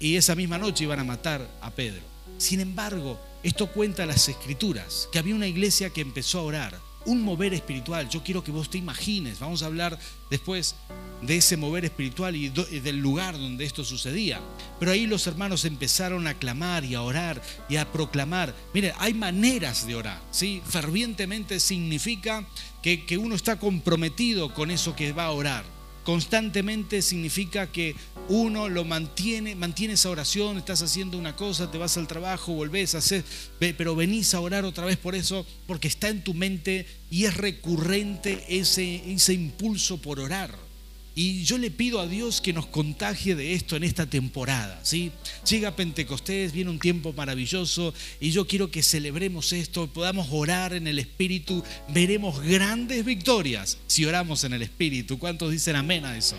Y 0.01 0.15
esa 0.17 0.35
misma 0.35 0.57
noche 0.57 0.83
iban 0.83 0.99
a 0.99 1.03
matar 1.03 1.47
a 1.61 1.69
Pedro. 1.69 2.01
Sin 2.39 2.59
embargo, 2.59 3.19
esto 3.43 3.67
cuenta 3.67 4.05
las 4.07 4.27
escrituras, 4.27 5.07
que 5.11 5.19
había 5.19 5.35
una 5.35 5.47
iglesia 5.47 5.91
que 5.91 6.01
empezó 6.01 6.39
a 6.39 6.43
orar, 6.43 6.79
un 7.05 7.21
mover 7.21 7.53
espiritual. 7.53 8.09
Yo 8.09 8.23
quiero 8.23 8.43
que 8.43 8.51
vos 8.51 8.69
te 8.69 8.79
imagines, 8.79 9.39
vamos 9.39 9.61
a 9.61 9.67
hablar 9.67 9.97
después 10.31 10.75
de 11.21 11.37
ese 11.37 11.55
mover 11.55 11.85
espiritual 11.85 12.35
y 12.35 12.49
del 12.49 12.97
lugar 12.97 13.37
donde 13.37 13.63
esto 13.63 13.83
sucedía. 13.83 14.41
Pero 14.79 14.91
ahí 14.91 15.05
los 15.05 15.27
hermanos 15.27 15.65
empezaron 15.65 16.25
a 16.25 16.33
clamar 16.33 16.83
y 16.83 16.95
a 16.95 17.03
orar 17.03 17.39
y 17.69 17.75
a 17.75 17.91
proclamar. 17.91 18.55
Mire, 18.73 18.93
hay 18.97 19.13
maneras 19.13 19.85
de 19.85 19.95
orar, 19.95 20.19
¿sí? 20.31 20.63
Fervientemente 20.67 21.59
significa 21.59 22.43
que, 22.81 23.05
que 23.05 23.19
uno 23.19 23.35
está 23.35 23.59
comprometido 23.59 24.51
con 24.51 24.71
eso 24.71 24.95
que 24.95 25.13
va 25.13 25.25
a 25.25 25.31
orar 25.31 25.80
constantemente 26.03 27.01
significa 27.01 27.71
que 27.71 27.95
uno 28.27 28.69
lo 28.69 28.85
mantiene, 28.85 29.55
mantiene 29.55 29.95
esa 29.95 30.09
oración, 30.09 30.57
estás 30.57 30.81
haciendo 30.81 31.17
una 31.17 31.35
cosa, 31.35 31.69
te 31.69 31.77
vas 31.77 31.97
al 31.97 32.07
trabajo, 32.07 32.53
volvés 32.53 32.95
a 32.95 32.99
hacer, 32.99 33.23
pero 33.59 33.95
venís 33.95 34.33
a 34.33 34.39
orar 34.39 34.65
otra 34.65 34.85
vez 34.85 34.97
por 34.97 35.15
eso, 35.15 35.45
porque 35.67 35.87
está 35.87 36.09
en 36.09 36.23
tu 36.23 36.33
mente 36.33 36.85
y 37.09 37.25
es 37.25 37.35
recurrente 37.35 38.45
ese, 38.47 39.11
ese 39.11 39.33
impulso 39.33 40.01
por 40.01 40.19
orar. 40.19 40.70
Y 41.13 41.43
yo 41.43 41.57
le 41.57 41.71
pido 41.71 41.99
a 41.99 42.07
Dios 42.07 42.39
que 42.39 42.53
nos 42.53 42.67
contagie 42.67 43.35
de 43.35 43.53
esto 43.53 43.75
en 43.75 43.83
esta 43.83 44.05
temporada. 44.05 44.79
¿sí? 44.83 45.11
Llega 45.49 45.75
Pentecostés, 45.75 46.53
viene 46.53 46.69
un 46.69 46.79
tiempo 46.79 47.11
maravilloso 47.11 47.93
y 48.19 48.31
yo 48.31 48.47
quiero 48.47 48.71
que 48.71 48.81
celebremos 48.81 49.51
esto, 49.51 49.87
podamos 49.87 50.27
orar 50.31 50.73
en 50.73 50.87
el 50.87 50.99
Espíritu, 50.99 51.63
veremos 51.89 52.39
grandes 52.41 53.03
victorias 53.03 53.77
si 53.87 54.05
oramos 54.05 54.43
en 54.45 54.53
el 54.53 54.61
Espíritu. 54.61 55.19
¿Cuántos 55.19 55.51
dicen 55.51 55.75
amén 55.75 56.05
a 56.05 56.17
eso? 56.17 56.37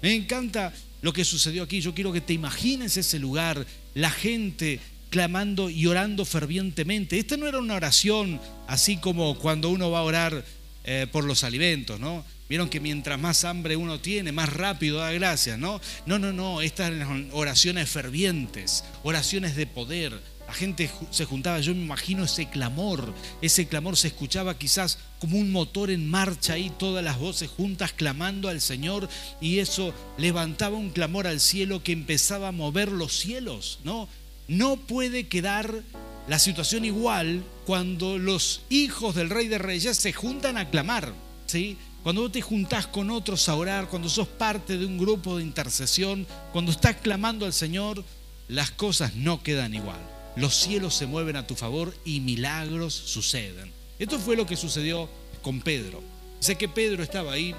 Me 0.00 0.14
encanta 0.14 0.72
lo 1.02 1.12
que 1.12 1.24
sucedió 1.24 1.64
aquí. 1.64 1.80
Yo 1.80 1.94
quiero 1.94 2.12
que 2.12 2.20
te 2.20 2.32
imagines 2.32 2.96
ese 2.96 3.18
lugar, 3.18 3.66
la 3.94 4.10
gente 4.10 4.80
clamando 5.10 5.70
y 5.70 5.86
orando 5.86 6.24
fervientemente. 6.24 7.18
Esta 7.18 7.36
no 7.36 7.46
era 7.46 7.58
una 7.58 7.74
oración 7.74 8.40
así 8.66 8.96
como 8.96 9.38
cuando 9.38 9.70
uno 9.70 9.90
va 9.90 10.00
a 10.00 10.02
orar 10.02 10.44
eh, 10.84 11.06
por 11.10 11.24
los 11.24 11.44
alimentos, 11.44 12.00
¿no? 12.00 12.24
Vieron 12.48 12.68
que 12.68 12.80
mientras 12.80 13.18
más 13.18 13.44
hambre 13.44 13.76
uno 13.76 14.00
tiene, 14.00 14.30
más 14.30 14.52
rápido 14.52 14.98
da 14.98 15.10
gracias, 15.12 15.58
¿no? 15.58 15.80
No, 16.04 16.18
no, 16.18 16.32
no, 16.32 16.60
estas 16.60 16.92
eran 16.92 17.30
oraciones 17.32 17.88
fervientes, 17.88 18.84
oraciones 19.02 19.56
de 19.56 19.66
poder. 19.66 20.20
La 20.46 20.52
gente 20.52 20.90
se 21.10 21.24
juntaba, 21.24 21.60
yo 21.60 21.74
me 21.74 21.82
imagino 21.82 22.24
ese 22.24 22.50
clamor, 22.50 23.14
ese 23.40 23.66
clamor 23.66 23.96
se 23.96 24.08
escuchaba 24.08 24.58
quizás 24.58 24.98
como 25.18 25.38
un 25.38 25.50
motor 25.52 25.90
en 25.90 26.08
marcha 26.08 26.52
ahí, 26.52 26.70
todas 26.78 27.02
las 27.02 27.18
voces 27.18 27.48
juntas 27.48 27.92
clamando 27.92 28.50
al 28.50 28.60
Señor 28.60 29.08
y 29.40 29.60
eso 29.60 29.94
levantaba 30.18 30.76
un 30.76 30.90
clamor 30.90 31.26
al 31.26 31.40
cielo 31.40 31.82
que 31.82 31.92
empezaba 31.92 32.48
a 32.48 32.52
mover 32.52 32.92
los 32.92 33.16
cielos, 33.16 33.78
¿no? 33.84 34.06
No 34.46 34.76
puede 34.76 35.28
quedar 35.28 35.82
la 36.28 36.38
situación 36.38 36.84
igual 36.84 37.42
cuando 37.64 38.18
los 38.18 38.60
hijos 38.68 39.14
del 39.14 39.30
Rey 39.30 39.48
de 39.48 39.56
Reyes 39.56 39.96
se 39.96 40.12
juntan 40.12 40.58
a 40.58 40.68
clamar, 40.68 41.14
¿sí? 41.46 41.78
Cuando 42.04 42.20
vos 42.20 42.32
te 42.32 42.42
juntás 42.42 42.86
con 42.86 43.10
otros 43.10 43.48
a 43.48 43.54
orar, 43.54 43.88
cuando 43.88 44.10
sos 44.10 44.28
parte 44.28 44.76
de 44.76 44.84
un 44.84 44.98
grupo 44.98 45.38
de 45.38 45.42
intercesión, 45.42 46.26
cuando 46.52 46.70
estás 46.70 46.96
clamando 46.96 47.46
al 47.46 47.54
Señor, 47.54 48.04
las 48.46 48.70
cosas 48.70 49.14
no 49.14 49.42
quedan 49.42 49.72
igual. 49.72 49.98
Los 50.36 50.54
cielos 50.54 50.94
se 50.94 51.06
mueven 51.06 51.36
a 51.36 51.46
tu 51.46 51.54
favor 51.54 51.96
y 52.04 52.20
milagros 52.20 52.92
suceden. 52.92 53.72
Esto 53.98 54.18
fue 54.18 54.36
lo 54.36 54.44
que 54.44 54.54
sucedió 54.54 55.08
con 55.40 55.62
Pedro. 55.62 56.02
Sé 56.40 56.56
que 56.56 56.68
Pedro 56.68 57.02
estaba 57.02 57.32
ahí 57.32 57.54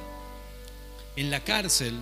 en 1.15 1.31
la 1.31 1.43
cárcel 1.43 1.95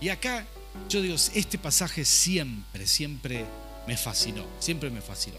y 0.00 0.10
acá 0.10 0.46
yo 0.88 1.02
digo, 1.02 1.16
este 1.16 1.58
pasaje 1.58 2.04
siempre, 2.04 2.86
siempre 2.86 3.44
me 3.88 3.96
fascinó, 3.96 4.44
siempre 4.60 4.88
me 4.88 5.00
fascinó. 5.00 5.38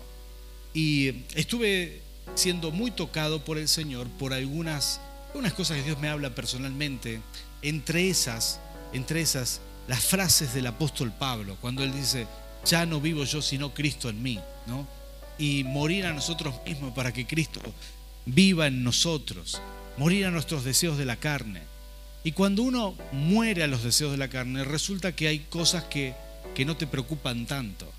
Y 0.73 1.23
estuve 1.35 2.01
siendo 2.35 2.71
muy 2.71 2.91
tocado 2.91 3.45
por 3.45 3.57
el 3.57 3.69
Señor 3.69 4.09
por 4.19 4.33
algunas 4.33 4.99
unas 5.33 5.53
cosas 5.53 5.77
que 5.77 5.83
Dios 5.83 5.99
me 5.99 6.09
habla 6.09 6.35
personalmente, 6.35 7.21
entre 7.61 8.09
esas, 8.09 8.59
entre 8.93 9.21
esas, 9.21 9.61
las 9.87 10.03
frases 10.03 10.53
del 10.53 10.67
apóstol 10.67 11.11
Pablo, 11.17 11.57
cuando 11.59 11.83
él 11.83 11.93
dice, 11.93 12.27
ya 12.65 12.85
no 12.85 13.01
vivo 13.01 13.23
yo 13.23 13.41
sino 13.41 13.73
Cristo 13.73 14.09
en 14.09 14.21
mí, 14.21 14.39
¿no? 14.67 14.87
Y 15.37 15.63
morir 15.63 16.05
a 16.05 16.13
nosotros 16.13 16.55
mismos 16.65 16.93
para 16.93 17.11
que 17.11 17.25
Cristo 17.25 17.59
viva 18.25 18.67
en 18.67 18.83
nosotros, 18.83 19.59
morir 19.97 20.25
a 20.25 20.31
nuestros 20.31 20.63
deseos 20.63 20.97
de 20.97 21.05
la 21.05 21.17
carne. 21.17 21.61
Y 22.23 22.31
cuando 22.31 22.63
uno 22.63 22.95
muere 23.11 23.63
a 23.63 23.67
los 23.67 23.83
deseos 23.83 24.11
de 24.11 24.17
la 24.17 24.29
carne, 24.29 24.63
resulta 24.63 25.13
que 25.13 25.27
hay 25.27 25.39
cosas 25.39 25.83
que, 25.85 26.13
que 26.55 26.63
no 26.63 26.77
te 26.77 26.87
preocupan 26.87 27.45
tanto. 27.45 27.91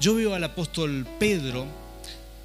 Yo 0.00 0.14
veo 0.14 0.34
al 0.34 0.44
apóstol 0.44 1.06
Pedro 1.18 1.66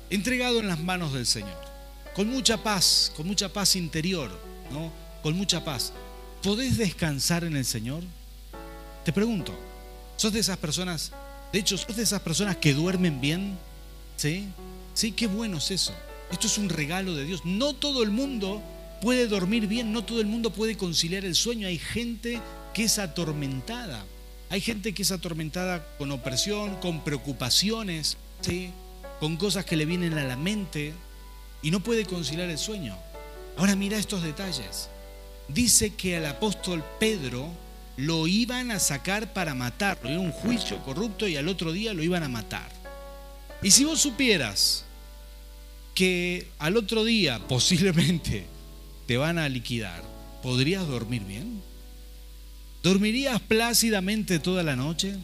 entregado 0.10 0.60
en 0.60 0.68
las 0.68 0.80
manos 0.80 1.14
del 1.14 1.28
Señor 1.28 1.77
con 2.18 2.28
mucha 2.30 2.58
paz, 2.58 3.14
con 3.16 3.28
mucha 3.28 3.48
paz 3.48 3.76
interior, 3.76 4.32
¿no? 4.72 4.92
Con 5.22 5.38
mucha 5.38 5.64
paz. 5.64 5.94
¿Podés 6.42 6.76
descansar 6.76 7.44
en 7.44 7.56
el 7.56 7.64
Señor? 7.64 8.02
Te 9.06 9.14
pregunto, 9.14 9.54
¿sos 10.16 10.34
de 10.34 10.40
esas 10.40 10.58
personas, 10.58 11.12
de 11.54 11.60
hecho, 11.60 11.78
sos 11.78 11.96
de 11.96 12.02
esas 12.02 12.20
personas 12.22 12.58
que 12.58 12.74
duermen 12.74 13.22
bien? 13.22 13.56
¿Sí? 14.16 14.48
Sí, 14.96 15.12
qué 15.12 15.28
bueno 15.28 15.58
es 15.58 15.70
eso. 15.70 15.94
Esto 16.32 16.48
es 16.48 16.58
un 16.58 16.70
regalo 16.70 17.14
de 17.14 17.24
Dios. 17.24 17.42
No 17.46 17.76
todo 17.76 18.02
el 18.02 18.10
mundo 18.10 18.64
puede 19.00 19.28
dormir 19.28 19.68
bien, 19.68 19.94
no 19.94 20.04
todo 20.04 20.20
el 20.20 20.26
mundo 20.26 20.52
puede 20.52 20.76
conciliar 20.76 21.24
el 21.24 21.36
sueño. 21.36 21.68
Hay 21.68 21.78
gente 21.78 22.42
que 22.74 22.86
es 22.86 22.98
atormentada. 22.98 24.04
Hay 24.50 24.62
gente 24.62 24.92
que 24.96 25.04
es 25.04 25.12
atormentada 25.12 25.86
con 26.00 26.12
opresión, 26.12 26.78
con 26.78 27.04
preocupaciones, 27.04 28.18
¿sí? 28.42 28.72
con 29.20 29.38
cosas 29.38 29.66
que 29.66 29.76
le 29.76 29.86
vienen 29.86 30.18
a 30.18 30.24
la 30.24 30.36
mente, 30.36 30.96
y 31.68 31.72
no 31.72 31.82
puede 31.82 32.06
conciliar 32.06 32.50
el 32.50 32.58
sueño. 32.58 32.96
Ahora 33.58 33.76
mira 33.76 33.98
estos 33.98 34.24
detalles. 34.24 34.88
Dice 35.50 35.96
que 35.96 36.16
al 36.16 36.26
apóstol 36.26 36.82
Pedro 36.98 37.52
lo 37.98 38.26
iban 38.26 38.72
a 38.72 38.80
sacar 38.80 39.34
para 39.34 39.54
matarlo. 39.54 40.10
Era 40.10 40.22
un 40.22 40.32
juicio 40.32 40.82
corrupto 40.86 41.28
y 41.28 41.36
al 41.36 41.50
otro 41.50 41.74
día 41.74 41.94
lo 41.94 42.02
iban 42.04 42.24
a 42.24 42.30
matar. 42.30 42.72
Y 43.62 43.72
si 43.72 43.84
vos 43.84 44.00
supieras 44.00 44.86
que 45.94 46.48
al 46.58 46.78
otro 46.78 47.04
día 47.04 47.46
posiblemente 47.50 48.46
te 49.06 49.18
van 49.18 49.38
a 49.38 49.50
liquidar, 49.50 50.02
¿podrías 50.42 50.88
dormir 50.88 51.26
bien? 51.26 51.62
¿Dormirías 52.82 53.42
plácidamente 53.42 54.40
toda 54.40 54.64
la 54.64 54.78
noche? 54.78 55.18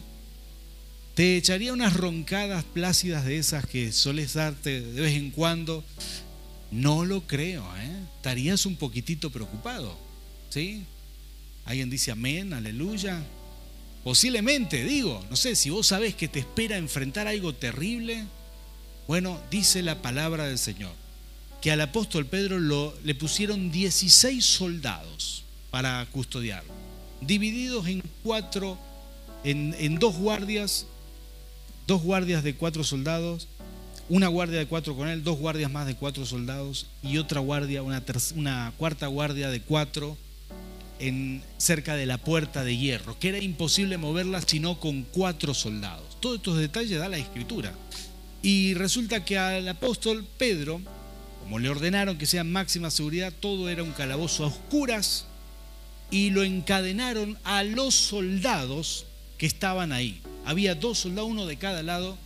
¿Te 1.14 1.38
echaría 1.38 1.72
unas 1.72 1.94
roncadas 1.94 2.64
plácidas 2.64 3.24
de 3.24 3.38
esas 3.38 3.64
que 3.64 3.92
soles 3.92 4.34
darte 4.34 4.82
de 4.82 5.00
vez 5.00 5.14
en 5.14 5.30
cuando 5.30 5.82
no 6.74 7.04
lo 7.04 7.20
creo, 7.22 7.64
¿eh? 7.76 8.02
Estarías 8.16 8.66
un 8.66 8.74
poquitito 8.74 9.30
preocupado, 9.30 9.96
¿sí? 10.50 10.84
Alguien 11.64 11.88
dice 11.88 12.10
amén, 12.10 12.52
aleluya. 12.52 13.22
Posiblemente, 14.02 14.84
digo, 14.84 15.24
no 15.30 15.36
sé, 15.36 15.54
si 15.54 15.70
vos 15.70 15.86
sabés 15.86 16.16
que 16.16 16.26
te 16.26 16.40
espera 16.40 16.76
enfrentar 16.76 17.28
algo 17.28 17.54
terrible, 17.54 18.24
bueno, 19.06 19.40
dice 19.52 19.82
la 19.82 20.02
palabra 20.02 20.46
del 20.46 20.58
Señor, 20.58 20.92
que 21.62 21.70
al 21.70 21.80
apóstol 21.80 22.26
Pedro 22.26 22.58
lo, 22.58 22.92
le 23.04 23.14
pusieron 23.14 23.70
16 23.70 24.44
soldados 24.44 25.44
para 25.70 26.04
custodiarlo, 26.10 26.72
divididos 27.20 27.86
en 27.86 28.02
cuatro, 28.24 28.78
en, 29.44 29.76
en 29.78 30.00
dos 30.00 30.16
guardias, 30.16 30.86
dos 31.86 32.02
guardias 32.02 32.42
de 32.42 32.56
cuatro 32.56 32.82
soldados, 32.82 33.46
una 34.08 34.28
guardia 34.28 34.58
de 34.58 34.66
cuatro 34.66 34.96
con 34.96 35.08
él, 35.08 35.24
dos 35.24 35.38
guardias 35.38 35.70
más 35.70 35.86
de 35.86 35.94
cuatro 35.94 36.26
soldados 36.26 36.86
y 37.02 37.18
otra 37.18 37.40
guardia, 37.40 37.82
una, 37.82 38.72
cuarta 38.76 39.06
guardia 39.06 39.50
de 39.50 39.60
cuatro 39.60 40.16
en, 40.98 41.42
cerca 41.56 41.96
de 41.96 42.06
la 42.06 42.18
puerta 42.18 42.64
de 42.64 42.76
hierro, 42.76 43.18
que 43.18 43.30
era 43.30 43.38
imposible 43.38 43.96
moverla 43.96 44.42
sino 44.42 44.78
con 44.78 45.02
cuatro 45.04 45.54
soldados. 45.54 46.20
Todos 46.20 46.36
estos 46.36 46.58
detalles 46.58 46.98
da 46.98 47.08
la 47.08 47.18
escritura. 47.18 47.72
Y 48.42 48.74
resulta 48.74 49.24
que 49.24 49.38
al 49.38 49.66
apóstol 49.68 50.26
Pedro, 50.36 50.80
como 51.42 51.58
le 51.58 51.70
ordenaron 51.70 52.18
que 52.18 52.26
sea 52.26 52.44
máxima 52.44 52.90
seguridad, 52.90 53.32
todo 53.40 53.70
era 53.70 53.82
un 53.82 53.92
calabozo 53.92 54.44
a 54.44 54.48
oscuras 54.48 55.26
y 56.10 56.30
lo 56.30 56.44
encadenaron 56.44 57.38
a 57.44 57.64
los 57.64 57.94
soldados 57.94 59.06
que 59.38 59.46
estaban 59.46 59.92
ahí. 59.92 60.20
Había 60.44 60.74
dos 60.74 60.98
soldados, 60.98 61.30
uno 61.30 61.46
de 61.46 61.56
cada 61.56 61.82
lado, 61.82 62.18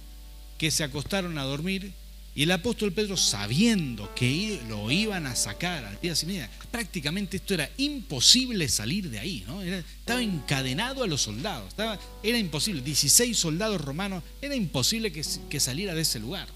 que 0.58 0.70
se 0.70 0.84
acostaron 0.84 1.38
a 1.38 1.44
dormir 1.44 1.92
y 2.38 2.44
el 2.44 2.52
apóstol 2.52 2.92
Pedro, 2.92 3.16
sabiendo 3.16 4.14
que 4.14 4.60
lo 4.68 4.92
iban 4.92 5.26
a 5.26 5.34
sacar 5.34 5.84
al 5.84 6.00
día 6.00 6.14
siguiente, 6.14 6.48
prácticamente 6.70 7.38
esto 7.38 7.54
era 7.54 7.68
imposible 7.78 8.68
salir 8.68 9.10
de 9.10 9.18
ahí, 9.18 9.42
¿no? 9.48 9.60
estaba 9.60 10.22
encadenado 10.22 11.02
a 11.02 11.08
los 11.08 11.22
soldados, 11.22 11.66
estaba, 11.66 11.98
era 12.22 12.38
imposible, 12.38 12.80
16 12.80 13.36
soldados 13.36 13.80
romanos, 13.80 14.22
era 14.40 14.54
imposible 14.54 15.10
que, 15.10 15.24
que 15.50 15.58
saliera 15.58 15.94
de 15.94 16.02
ese 16.02 16.20
lugar. 16.20 16.46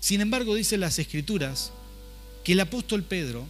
Sin 0.00 0.20
embargo, 0.20 0.56
dicen 0.56 0.80
las 0.80 0.98
escrituras 0.98 1.70
que 2.42 2.54
el 2.54 2.60
apóstol 2.60 3.04
Pedro, 3.04 3.46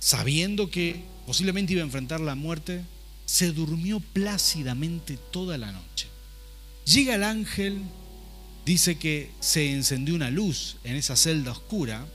sabiendo 0.00 0.68
que 0.68 1.00
posiblemente 1.26 1.74
iba 1.74 1.82
a 1.82 1.86
enfrentar 1.86 2.18
la 2.18 2.34
muerte, 2.34 2.82
se 3.24 3.52
durmió 3.52 4.00
plácidamente 4.00 5.16
toda 5.30 5.58
la 5.58 5.70
noche. 5.70 6.08
Llega 6.86 7.14
el 7.14 7.22
ángel 7.22 7.82
dice 8.68 8.98
que 8.98 9.30
se 9.40 9.72
encendió 9.72 10.14
una 10.14 10.30
luz 10.30 10.76
en 10.84 10.94
esa 10.94 11.16
celda 11.16 11.52
oscura 11.52 12.06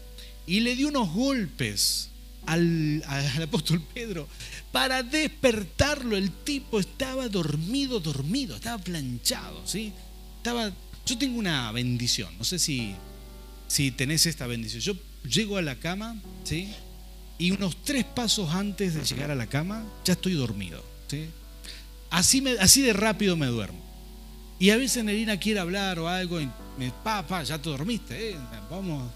y 0.46 0.60
le 0.60 0.76
dio 0.76 0.88
unos 0.88 1.12
golpes 1.12 2.10
al, 2.46 3.04
apóstol 3.42 3.82
Pedro 3.92 4.28
para 4.72 5.02
despertarlo. 5.02 6.16
El 6.16 6.30
tipo 6.30 6.80
estaba 6.80 7.28
dormido, 7.28 8.00
dormido, 8.00 8.56
estaba 8.56 8.78
planchado, 8.78 9.66
¿sí? 9.66 9.94
Estaba, 10.38 10.72
yo 11.08 11.18
tengo 11.18 11.40
una 11.40 11.72
bendición, 11.72 12.38
no 12.38 12.44
sé 12.44 12.60
si, 12.60 12.94
si 13.68 13.90
tenés 13.90 14.28
esta 14.28 14.46
bendición. 14.46 14.80
Yo 14.80 14.94
llego 15.28 15.58
a 15.58 15.64
la 15.64 15.80
cama, 15.80 16.22
¿sí? 16.44 16.72
Y 17.40 17.50
unos 17.50 17.84
tres 17.84 18.06
pasos 18.06 18.54
antes 18.54 18.94
de 18.94 19.04
llegar 19.04 19.32
a 19.32 19.36
la 19.36 19.48
cama, 19.48 19.84
ya 20.06 20.14
estoy 20.14 20.34
dormido, 20.34 20.86
¿sí? 21.08 21.26
Así, 22.12 22.44
así 22.60 22.84
de 22.84 22.94
rápido 22.94 23.36
me 23.36 23.48
duermo. 23.48 23.83
Y 24.64 24.70
a 24.70 24.78
veces 24.78 25.04
Nerina 25.04 25.36
quiere 25.36 25.60
hablar 25.60 26.00
o 26.00 26.08
algo 26.08 26.40
y 26.40 26.50
me, 26.78 26.90
pa, 27.04 27.44
ya 27.44 27.62
te 27.62 27.70
dormiste, 27.70 28.30
¿eh? 28.30 28.38
vamos, 28.72 29.12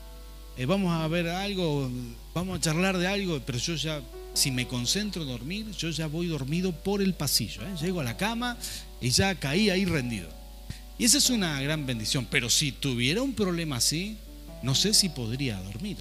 eh, 0.58 0.66
vamos 0.66 0.92
a 0.92 1.08
ver 1.08 1.30
algo, 1.30 1.90
vamos 2.34 2.58
a 2.58 2.62
charlar 2.62 2.98
de 2.98 3.08
algo, 3.08 3.40
pero 3.46 3.58
yo 3.58 3.76
ya, 3.76 4.02
si 4.34 4.52
me 4.52 4.68
concentro 4.68 5.22
en 5.22 5.30
dormir, 5.30 5.72
yo 5.72 5.90
ya 5.90 6.08
voy 6.08 6.28
dormido 6.28 6.74
por 6.74 7.02
el 7.02 7.14
pasillo. 7.14 7.62
¿eh? 7.62 7.74
Llego 7.82 8.02
a 8.02 8.04
la 8.04 8.18
cama 8.18 8.58
y 9.00 9.10
ya 9.12 9.36
caí 9.36 9.70
ahí 9.70 9.86
rendido. 9.86 10.28
Y 10.98 11.06
esa 11.06 11.18
es 11.18 11.30
una 11.30 11.62
gran 11.62 11.86
bendición, 11.86 12.28
pero 12.30 12.50
si 12.50 12.74
tuviera 12.74 13.22
un 13.22 13.32
problema 13.32 13.78
así, 13.78 14.18
no 14.64 14.76
sé 14.76 14.94
si 14.94 15.08
podría 15.08 15.62
dormir. 15.62 15.96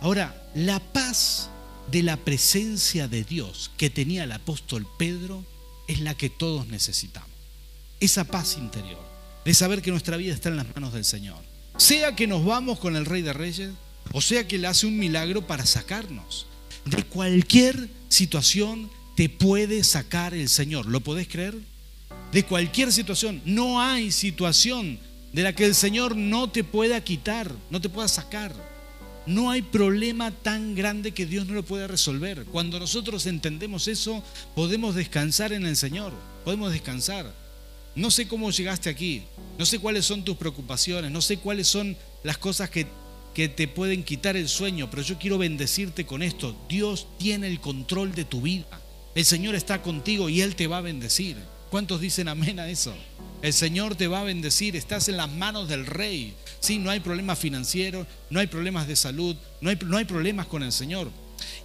Ahora, 0.00 0.40
la 0.54 0.78
paz 0.78 1.50
de 1.90 2.04
la 2.04 2.16
presencia 2.18 3.08
de 3.08 3.24
Dios 3.24 3.72
que 3.76 3.90
tenía 3.90 4.22
el 4.22 4.30
apóstol 4.30 4.86
Pedro 4.96 5.44
es 5.88 5.98
la 6.02 6.14
que 6.14 6.30
todos 6.30 6.68
necesitamos. 6.68 7.29
Esa 8.00 8.24
paz 8.24 8.56
interior, 8.56 8.98
de 9.44 9.54
saber 9.54 9.82
que 9.82 9.90
nuestra 9.90 10.16
vida 10.16 10.34
está 10.34 10.48
en 10.48 10.56
las 10.56 10.66
manos 10.74 10.92
del 10.92 11.04
Señor. 11.04 11.38
Sea 11.76 12.16
que 12.16 12.26
nos 12.26 12.44
vamos 12.44 12.78
con 12.78 12.96
el 12.96 13.06
Rey 13.06 13.22
de 13.22 13.32
Reyes, 13.32 13.70
o 14.12 14.20
sea 14.20 14.48
que 14.48 14.56
Él 14.56 14.64
hace 14.64 14.86
un 14.86 14.98
milagro 14.98 15.46
para 15.46 15.66
sacarnos. 15.66 16.46
De 16.84 17.04
cualquier 17.04 17.88
situación 18.08 18.90
te 19.16 19.28
puede 19.28 19.84
sacar 19.84 20.34
el 20.34 20.48
Señor. 20.48 20.86
¿Lo 20.86 21.00
podés 21.00 21.28
creer? 21.28 21.54
De 22.32 22.44
cualquier 22.44 22.92
situación. 22.92 23.42
No 23.44 23.80
hay 23.80 24.12
situación 24.12 24.98
de 25.32 25.42
la 25.42 25.54
que 25.54 25.66
el 25.66 25.74
Señor 25.74 26.16
no 26.16 26.50
te 26.50 26.64
pueda 26.64 27.02
quitar, 27.04 27.52
no 27.70 27.80
te 27.80 27.88
pueda 27.88 28.08
sacar. 28.08 28.54
No 29.26 29.50
hay 29.50 29.62
problema 29.62 30.30
tan 30.30 30.74
grande 30.74 31.12
que 31.12 31.26
Dios 31.26 31.46
no 31.46 31.54
lo 31.54 31.62
pueda 31.62 31.86
resolver. 31.86 32.46
Cuando 32.46 32.80
nosotros 32.80 33.26
entendemos 33.26 33.86
eso, 33.86 34.24
podemos 34.54 34.94
descansar 34.94 35.52
en 35.52 35.66
el 35.66 35.76
Señor. 35.76 36.12
Podemos 36.44 36.72
descansar. 36.72 37.32
No 38.00 38.10
sé 38.10 38.26
cómo 38.26 38.50
llegaste 38.50 38.88
aquí, 38.88 39.24
no 39.58 39.66
sé 39.66 39.78
cuáles 39.78 40.06
son 40.06 40.24
tus 40.24 40.38
preocupaciones, 40.38 41.10
no 41.10 41.20
sé 41.20 41.36
cuáles 41.36 41.68
son 41.68 41.98
las 42.22 42.38
cosas 42.38 42.70
que, 42.70 42.86
que 43.34 43.50
te 43.50 43.68
pueden 43.68 44.04
quitar 44.04 44.38
el 44.38 44.48
sueño, 44.48 44.88
pero 44.90 45.02
yo 45.02 45.18
quiero 45.18 45.36
bendecirte 45.36 46.06
con 46.06 46.22
esto. 46.22 46.56
Dios 46.66 47.08
tiene 47.18 47.46
el 47.46 47.60
control 47.60 48.14
de 48.14 48.24
tu 48.24 48.40
vida. 48.40 48.80
El 49.14 49.26
Señor 49.26 49.54
está 49.54 49.82
contigo 49.82 50.30
y 50.30 50.40
Él 50.40 50.56
te 50.56 50.66
va 50.66 50.78
a 50.78 50.80
bendecir. 50.80 51.36
¿Cuántos 51.70 52.00
dicen 52.00 52.28
amén 52.28 52.58
a 52.58 52.70
eso? 52.70 52.94
El 53.42 53.52
Señor 53.52 53.96
te 53.96 54.08
va 54.08 54.20
a 54.20 54.24
bendecir, 54.24 54.76
estás 54.76 55.10
en 55.10 55.18
las 55.18 55.30
manos 55.30 55.68
del 55.68 55.84
Rey. 55.84 56.32
Sí, 56.60 56.78
no 56.78 56.88
hay 56.88 57.00
problemas 57.00 57.38
financieros, 57.38 58.06
no 58.30 58.40
hay 58.40 58.46
problemas 58.46 58.88
de 58.88 58.96
salud, 58.96 59.36
no 59.60 59.68
hay, 59.68 59.78
no 59.84 59.98
hay 59.98 60.06
problemas 60.06 60.46
con 60.46 60.62
el 60.62 60.72
Señor. 60.72 61.10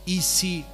Y 0.05 0.19
si, 0.21 0.65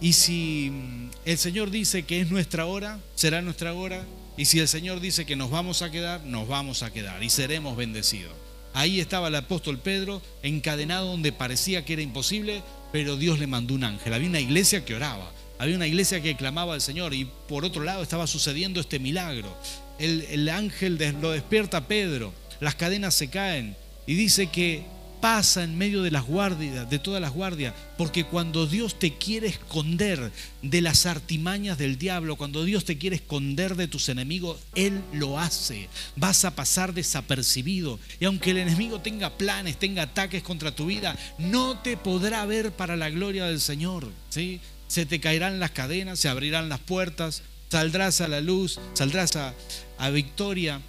y 0.00 0.14
si 0.14 0.70
mm, 0.72 1.10
el 1.26 1.36
Señor 1.36 1.70
dice 1.70 2.04
que 2.04 2.22
es 2.22 2.30
nuestra 2.30 2.64
hora, 2.64 2.98
será 3.16 3.42
nuestra 3.42 3.74
hora. 3.74 4.02
Y 4.38 4.44
si 4.44 4.60
el 4.60 4.68
Señor 4.68 5.00
dice 5.00 5.26
que 5.26 5.34
nos 5.34 5.50
vamos 5.50 5.82
a 5.82 5.90
quedar, 5.90 6.22
nos 6.24 6.46
vamos 6.46 6.84
a 6.84 6.92
quedar 6.92 7.24
y 7.24 7.28
seremos 7.28 7.76
bendecidos. 7.76 8.32
Ahí 8.72 9.00
estaba 9.00 9.26
el 9.26 9.34
apóstol 9.34 9.80
Pedro 9.80 10.22
encadenado 10.44 11.08
donde 11.08 11.32
parecía 11.32 11.84
que 11.84 11.94
era 11.94 12.02
imposible, 12.02 12.62
pero 12.92 13.16
Dios 13.16 13.40
le 13.40 13.48
mandó 13.48 13.74
un 13.74 13.82
ángel. 13.82 14.14
Había 14.14 14.28
una 14.28 14.38
iglesia 14.38 14.84
que 14.84 14.94
oraba, 14.94 15.32
había 15.58 15.74
una 15.74 15.88
iglesia 15.88 16.22
que 16.22 16.36
clamaba 16.36 16.74
al 16.74 16.80
Señor 16.80 17.14
y 17.14 17.28
por 17.48 17.64
otro 17.64 17.82
lado 17.82 18.00
estaba 18.00 18.28
sucediendo 18.28 18.80
este 18.80 19.00
milagro. 19.00 19.52
El, 19.98 20.22
el 20.30 20.48
ángel 20.48 20.98
lo 21.20 21.32
despierta 21.32 21.78
a 21.78 21.88
Pedro, 21.88 22.32
las 22.60 22.76
cadenas 22.76 23.14
se 23.14 23.30
caen 23.30 23.76
y 24.06 24.14
dice 24.14 24.46
que 24.46 24.84
pasa 25.20 25.64
en 25.64 25.76
medio 25.76 26.02
de 26.02 26.10
las 26.10 26.24
guardias, 26.24 26.88
de 26.88 26.98
todas 26.98 27.20
las 27.20 27.32
guardias, 27.32 27.74
porque 27.96 28.24
cuando 28.24 28.66
Dios 28.66 28.98
te 28.98 29.14
quiere 29.14 29.48
esconder 29.48 30.30
de 30.62 30.80
las 30.80 31.06
artimañas 31.06 31.78
del 31.78 31.98
diablo, 31.98 32.36
cuando 32.36 32.64
Dios 32.64 32.84
te 32.84 32.98
quiere 32.98 33.16
esconder 33.16 33.76
de 33.76 33.88
tus 33.88 34.08
enemigos, 34.08 34.58
Él 34.74 35.00
lo 35.12 35.38
hace. 35.38 35.88
Vas 36.16 36.44
a 36.44 36.54
pasar 36.54 36.94
desapercibido. 36.94 37.98
Y 38.20 38.24
aunque 38.24 38.50
el 38.50 38.58
enemigo 38.58 39.00
tenga 39.00 39.36
planes, 39.36 39.78
tenga 39.78 40.02
ataques 40.02 40.42
contra 40.42 40.74
tu 40.74 40.86
vida, 40.86 41.16
no 41.38 41.78
te 41.78 41.96
podrá 41.96 42.44
ver 42.46 42.72
para 42.72 42.96
la 42.96 43.10
gloria 43.10 43.46
del 43.46 43.60
Señor. 43.60 44.08
¿sí? 44.30 44.60
Se 44.86 45.06
te 45.06 45.20
caerán 45.20 45.60
las 45.60 45.72
cadenas, 45.72 46.18
se 46.18 46.28
abrirán 46.28 46.68
las 46.68 46.80
puertas, 46.80 47.42
saldrás 47.68 48.20
a 48.20 48.28
la 48.28 48.40
luz, 48.40 48.80
saldrás 48.94 49.36
a, 49.36 49.54
a 49.98 50.10
victoria. 50.10 50.80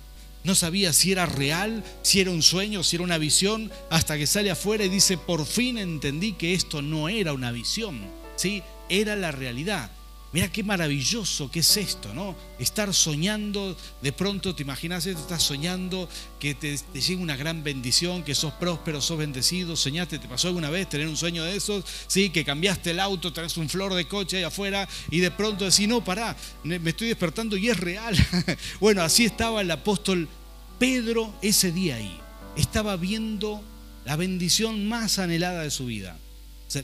No 0.43 0.55
sabía 0.55 0.93
si 0.93 1.11
era 1.11 1.25
real, 1.25 1.83
si 2.01 2.21
era 2.21 2.31
un 2.31 2.41
sueño, 2.41 2.83
si 2.83 2.95
era 2.95 3.03
una 3.03 3.17
visión, 3.17 3.71
hasta 3.89 4.17
que 4.17 4.27
sale 4.27 4.51
afuera 4.51 4.85
y 4.85 4.89
dice, 4.89 5.17
por 5.17 5.45
fin 5.45 5.77
entendí 5.77 6.33
que 6.33 6.53
esto 6.53 6.81
no 6.81 7.09
era 7.09 7.33
una 7.33 7.51
visión, 7.51 7.99
¿sí? 8.35 8.63
era 8.89 9.15
la 9.15 9.31
realidad. 9.31 9.91
Mira 10.31 10.51
qué 10.51 10.63
maravilloso 10.63 11.49
que 11.49 11.61
es 11.61 11.77
esto, 11.77 12.13
¿no? 12.13 12.35
Estar 12.59 12.93
soñando, 12.93 13.75
de 13.99 14.11
pronto 14.11 14.53
te 14.53 14.61
imaginas 14.61 15.07
esto, 15.07 15.21
estás 15.21 15.41
soñando 15.41 16.07
que 16.39 16.53
te, 16.53 16.77
llega 16.77 17.19
una 17.19 17.35
gran 17.35 17.63
bendición, 17.63 18.23
que 18.23 18.35
sos 18.35 18.53
próspero, 18.53 19.01
sos 19.01 19.17
bendecido, 19.17 19.75
soñaste, 19.75 20.19
te 20.19 20.27
pasó 20.27 20.49
alguna 20.49 20.69
vez 20.69 20.87
tener 20.87 21.07
un 21.07 21.17
sueño 21.17 21.43
de 21.43 21.55
esos, 21.55 21.83
sí, 22.05 22.29
que 22.29 22.45
cambiaste 22.45 22.91
el 22.91 22.99
auto, 22.99 23.33
tenés 23.33 23.57
un 23.57 23.69
flor 23.69 23.95
de 23.95 24.07
coche 24.07 24.37
ahí 24.37 24.43
afuera 24.43 24.87
y 25.09 25.19
de 25.19 25.31
pronto 25.31 25.65
decís, 25.65 25.87
no, 25.87 26.03
pará, 26.03 26.37
me 26.63 26.77
estoy 26.91 27.07
despertando 27.07 27.57
y 27.57 27.69
es 27.69 27.77
real. 27.77 28.15
bueno, 28.79 29.01
así 29.01 29.25
estaba 29.25 29.61
el 29.61 29.71
apóstol 29.71 30.29
Pedro 30.77 31.33
ese 31.41 31.71
día 31.71 31.95
ahí. 31.95 32.19
Estaba 32.55 32.97
viendo 32.97 33.63
la 34.05 34.15
bendición 34.15 34.87
más 34.87 35.17
anhelada 35.17 35.63
de 35.63 35.71
su 35.71 35.87
vida, 35.87 36.19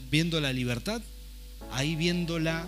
viendo 0.10 0.42
la 0.42 0.52
libertad, 0.52 1.02
ahí 1.72 1.96
viéndola 1.96 2.68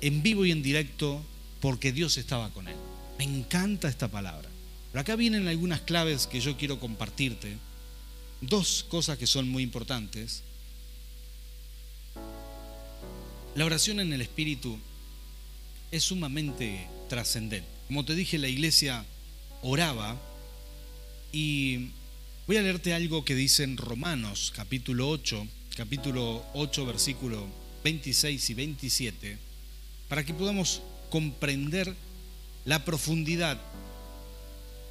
en 0.00 0.22
vivo 0.22 0.44
y 0.44 0.52
en 0.52 0.62
directo 0.62 1.22
porque 1.60 1.92
Dios 1.92 2.16
estaba 2.18 2.50
con 2.50 2.68
él. 2.68 2.76
Me 3.18 3.24
encanta 3.24 3.88
esta 3.88 4.08
palabra. 4.08 4.48
Pero 4.92 5.00
acá 5.00 5.16
vienen 5.16 5.48
algunas 5.48 5.80
claves 5.80 6.26
que 6.26 6.40
yo 6.40 6.56
quiero 6.56 6.78
compartirte. 6.78 7.56
Dos 8.40 8.84
cosas 8.88 9.18
que 9.18 9.26
son 9.26 9.48
muy 9.48 9.62
importantes. 9.62 10.42
La 13.54 13.64
oración 13.64 14.00
en 14.00 14.12
el 14.12 14.20
Espíritu 14.20 14.78
es 15.90 16.04
sumamente 16.04 16.86
trascendente. 17.08 17.68
Como 17.88 18.04
te 18.04 18.14
dije, 18.14 18.38
la 18.38 18.48
iglesia 18.48 19.04
oraba 19.62 20.20
y 21.32 21.90
voy 22.46 22.56
a 22.56 22.62
leerte 22.62 22.94
algo 22.94 23.24
que 23.24 23.34
dice 23.34 23.64
en 23.64 23.76
Romanos 23.76 24.52
capítulo 24.54 25.08
8, 25.08 25.46
capítulo 25.76 26.44
8 26.54 26.86
versículo 26.86 27.46
26 27.82 28.50
y 28.50 28.54
27 28.54 29.47
para 30.08 30.24
que 30.24 30.34
podamos 30.34 30.82
comprender 31.10 31.94
la 32.64 32.84
profundidad 32.84 33.58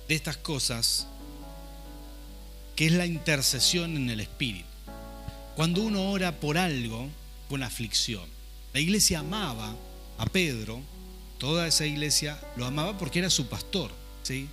de 0.08 0.16
estas 0.16 0.38
cosas, 0.38 1.08
que 2.76 2.86
es 2.88 2.92
la 2.94 3.06
intercesión 3.06 3.98
en 3.98 4.10
el 4.10 4.20
Espíritu. 4.20 4.68
Cuando 5.56 5.82
uno 5.82 6.12
ora 6.12 6.40
por 6.40 6.58
algo, 6.58 7.10
con 7.50 7.64
aflicción. 7.64 8.26
La 8.74 8.80
iglesia 8.80 9.20
amaba 9.20 9.76
a 10.18 10.26
Pedro, 10.26 10.82
toda 11.38 11.68
esa 11.68 11.86
iglesia 11.86 12.40
lo 12.56 12.66
amaba 12.66 12.98
porque 12.98 13.20
era 13.20 13.30
su 13.30 13.48
pastor, 13.48 13.92
¿sí? 14.24 14.48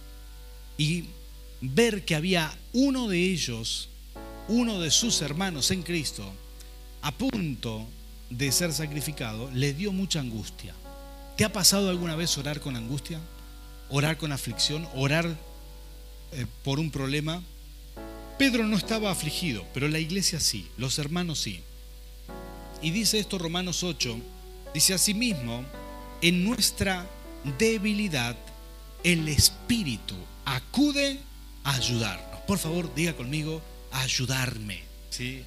Y 0.79 1.05
ver 1.61 2.05
que 2.05 2.15
había 2.15 2.57
uno 2.73 3.09
de 3.09 3.19
ellos, 3.19 3.89
uno 4.49 4.81
de 4.81 4.91
sus 4.91 5.21
hermanos 5.23 5.71
en 5.71 5.83
Cristo, 5.83 6.31
a 7.03 7.13
punto 7.13 7.87
de 8.31 8.53
ser 8.53 8.73
sacrificado 8.73 9.51
le 9.53 9.73
dio 9.73 9.93
mucha 9.93 10.21
angustia. 10.21 10.75
¿Te 11.37 11.45
ha 11.45 11.53
pasado 11.53 11.91
alguna 11.91 12.17
vez 12.17 12.37
orar 12.39 12.61
con 12.61 12.77
angustia? 12.77 13.21
¿Orar 13.89 14.17
con 14.17 14.33
aflicción? 14.33 14.89
¿Orar 14.95 15.37
eh, 16.33 16.47
por 16.63 16.79
un 16.79 16.91
problema? 16.91 17.43
Pedro 18.39 18.67
no 18.67 18.77
estaba 18.77 19.11
afligido, 19.11 19.65
pero 19.73 19.89
la 19.89 19.99
iglesia 19.99 20.41
sí, 20.41 20.69
los 20.77 20.99
hermanos 20.99 21.41
sí. 21.41 21.63
Y 22.83 22.91
dice 22.91 23.19
esto 23.19 23.39
Romanos 23.39 23.83
8, 23.83 24.17
dice 24.75 24.95
asimismo, 24.95 25.65
en 26.21 26.45
nuestra 26.45 27.07
debilidad 27.59 28.37
el 29.05 29.29
Espíritu 29.29 30.15
acude 30.45 31.19
a 31.63 31.75
ayudarnos. 31.75 32.41
Por 32.47 32.59
favor, 32.59 32.93
diga 32.95 33.15
conmigo, 33.15 33.63
ayudarme. 33.93 34.83
¿sí? 35.11 35.45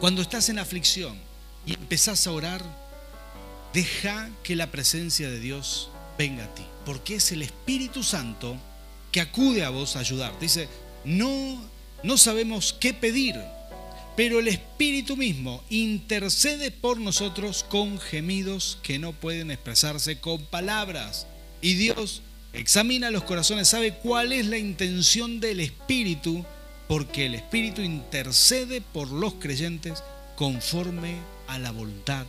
Cuando 0.00 0.22
estás 0.22 0.48
en 0.48 0.58
aflicción, 0.58 1.18
y 1.66 1.74
empezás 1.74 2.26
a 2.26 2.32
orar, 2.32 2.62
deja 3.72 4.30
que 4.42 4.56
la 4.56 4.70
presencia 4.70 5.28
de 5.28 5.40
Dios 5.40 5.90
venga 6.18 6.44
a 6.44 6.54
ti, 6.54 6.64
porque 6.84 7.16
es 7.16 7.32
el 7.32 7.42
Espíritu 7.42 8.02
Santo 8.02 8.56
que 9.10 9.20
acude 9.20 9.64
a 9.64 9.70
vos 9.70 9.96
a 9.96 10.00
ayudarte. 10.00 10.44
Dice, 10.44 10.68
no, 11.04 11.60
no 12.02 12.18
sabemos 12.18 12.74
qué 12.78 12.92
pedir, 12.94 13.36
pero 14.16 14.38
el 14.38 14.48
Espíritu 14.48 15.16
mismo 15.16 15.62
intercede 15.70 16.70
por 16.70 17.00
nosotros 17.00 17.64
con 17.68 17.98
gemidos 17.98 18.78
que 18.82 18.98
no 18.98 19.12
pueden 19.12 19.50
expresarse 19.50 20.20
con 20.20 20.44
palabras. 20.46 21.26
Y 21.60 21.74
Dios 21.74 22.22
examina 22.52 23.10
los 23.10 23.24
corazones, 23.24 23.68
sabe 23.68 23.94
cuál 23.94 24.32
es 24.32 24.46
la 24.46 24.58
intención 24.58 25.40
del 25.40 25.60
Espíritu, 25.60 26.44
porque 26.88 27.26
el 27.26 27.34
Espíritu 27.34 27.82
intercede 27.82 28.80
por 28.80 29.10
los 29.10 29.34
creyentes 29.34 30.02
conforme 30.36 31.16
a 31.48 31.58
la 31.58 31.70
voluntad 31.70 32.26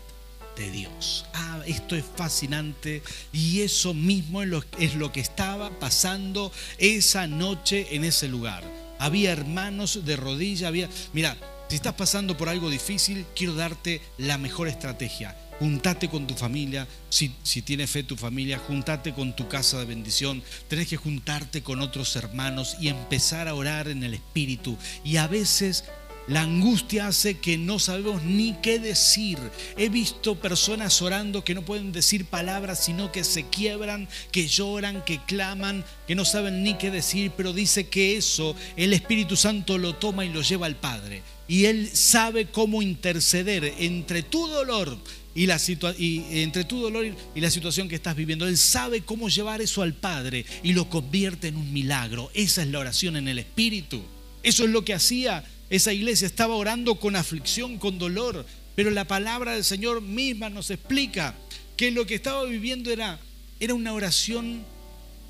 de 0.56 0.72
Dios. 0.72 1.26
Ah, 1.34 1.62
esto 1.66 1.96
es 1.96 2.06
fascinante 2.16 3.02
y 3.34 3.62
eso 3.62 3.94
mismo 3.94 4.42
es 4.42 4.96
lo, 4.96 5.12
que 5.12 5.20
estaba 5.20 5.70
pasando 5.80 6.52
esa 6.78 7.28
noche 7.28 7.96
en 7.96 8.04
ese 8.04 8.28
lugar. 8.28 8.64
Había 9.00 9.32
hermanos 9.32 10.06
de 10.06 10.16
rodilla, 10.16 10.70
había... 10.70 10.90
Mira, 11.14 11.38
si 11.68 11.76
estás 11.76 11.96
pasando 11.96 12.38
por 12.38 12.48
algo 12.48 12.70
difícil, 12.70 13.26
quiero 13.36 13.56
darte 13.56 14.02
la 14.18 14.38
mejor 14.38 14.68
estrategia. 14.68 15.36
Juntate 15.60 16.10
con 16.10 16.28
tu 16.28 16.36
familia, 16.36 16.88
si, 17.10 17.34
si 17.44 17.62
tienes 17.62 17.90
fe 17.90 18.04
tu 18.04 18.18
familia, 18.18 18.60
juntate 18.60 19.14
con 19.14 19.36
tu 19.36 19.48
casa 19.48 19.80
de 19.80 19.86
bendición. 19.86 20.44
Tenés 20.68 20.88
que 20.88 20.98
juntarte 20.98 21.64
con 21.64 21.82
otros 21.82 22.16
hermanos 22.16 22.76
y 22.80 22.90
empezar 22.90 23.48
a 23.48 23.56
orar 23.56 23.88
en 23.88 24.04
el 24.04 24.14
Espíritu. 24.14 24.78
Y 25.04 25.18
a 25.18 25.28
veces 25.28 25.86
la 26.28 26.42
angustia 26.42 27.08
hace 27.08 27.38
que 27.38 27.58
no 27.58 27.78
sabemos 27.78 28.24
ni 28.24 28.56
qué 28.62 28.80
decir. 28.80 29.38
He 29.78 29.90
visto 29.90 30.40
personas 30.40 31.02
orando 31.02 31.44
que 31.44 31.54
no 31.54 31.64
pueden 31.64 31.92
decir 31.92 32.26
palabras, 32.26 32.84
sino 32.84 33.12
que 33.12 33.24
se 33.24 33.48
quiebran, 33.48 34.08
que 34.32 34.48
lloran, 34.48 35.04
que 35.06 35.20
claman, 35.26 35.86
que 36.08 36.16
no 36.16 36.26
saben 36.26 36.64
ni 36.64 36.76
qué 36.76 36.90
decir, 36.90 37.32
pero 37.38 37.54
dice 37.54 37.88
que 37.88 38.18
eso 38.18 38.56
el 38.76 38.94
Espíritu 38.94 39.36
Santo 39.36 39.78
lo 39.78 39.96
toma 39.96 40.26
y 40.26 40.30
lo 40.30 40.42
lleva 40.42 40.66
al 40.66 40.78
Padre. 40.78 41.22
Y 41.48 41.66
Él 41.66 41.90
sabe 41.94 42.48
cómo 42.48 42.82
interceder 42.82 43.76
entre 43.78 44.24
tu 44.24 44.48
dolor 44.48 44.98
y, 45.36 45.46
la 45.46 45.60
entre 45.68 46.64
tu 46.64 46.82
dolor 46.82 47.06
y 47.36 47.42
la 47.42 47.52
situación 47.52 47.88
que 47.88 47.96
estás 47.96 48.16
viviendo. 48.16 48.48
Él 48.48 48.58
sabe 48.58 49.02
cómo 49.02 49.30
llevar 49.30 49.62
eso 49.62 49.84
al 49.84 49.94
Padre 49.94 50.46
y 50.64 50.74
lo 50.74 50.90
convierte 50.90 51.50
en 51.50 51.58
un 51.58 51.72
milagro. 51.72 52.32
Esa 52.34 52.64
es 52.64 52.70
la 52.70 52.80
oración 52.80 53.16
en 53.16 53.28
el 53.28 53.38
Espíritu. 53.38 54.02
Eso 54.42 54.64
es 54.64 54.70
lo 54.70 54.86
que 54.86 54.94
hacía 54.94 55.44
esa 55.70 55.94
iglesia 55.94 56.28
estaba 56.28 56.56
orando 56.56 56.96
con 56.96 57.16
aflicción, 57.16 57.78
con 57.78 57.98
dolor, 57.98 58.46
pero 58.76 58.92
la 58.92 59.06
palabra 59.06 59.54
del 59.54 59.64
Señor 59.64 60.02
misma 60.02 60.50
nos 60.50 60.70
explica 60.70 61.36
que 61.78 61.92
lo 61.92 62.06
que 62.06 62.16
estaba 62.16 62.44
viviendo 62.44 62.92
era, 62.92 63.20
era 63.60 63.74
una 63.74 63.94
oración 63.94 64.64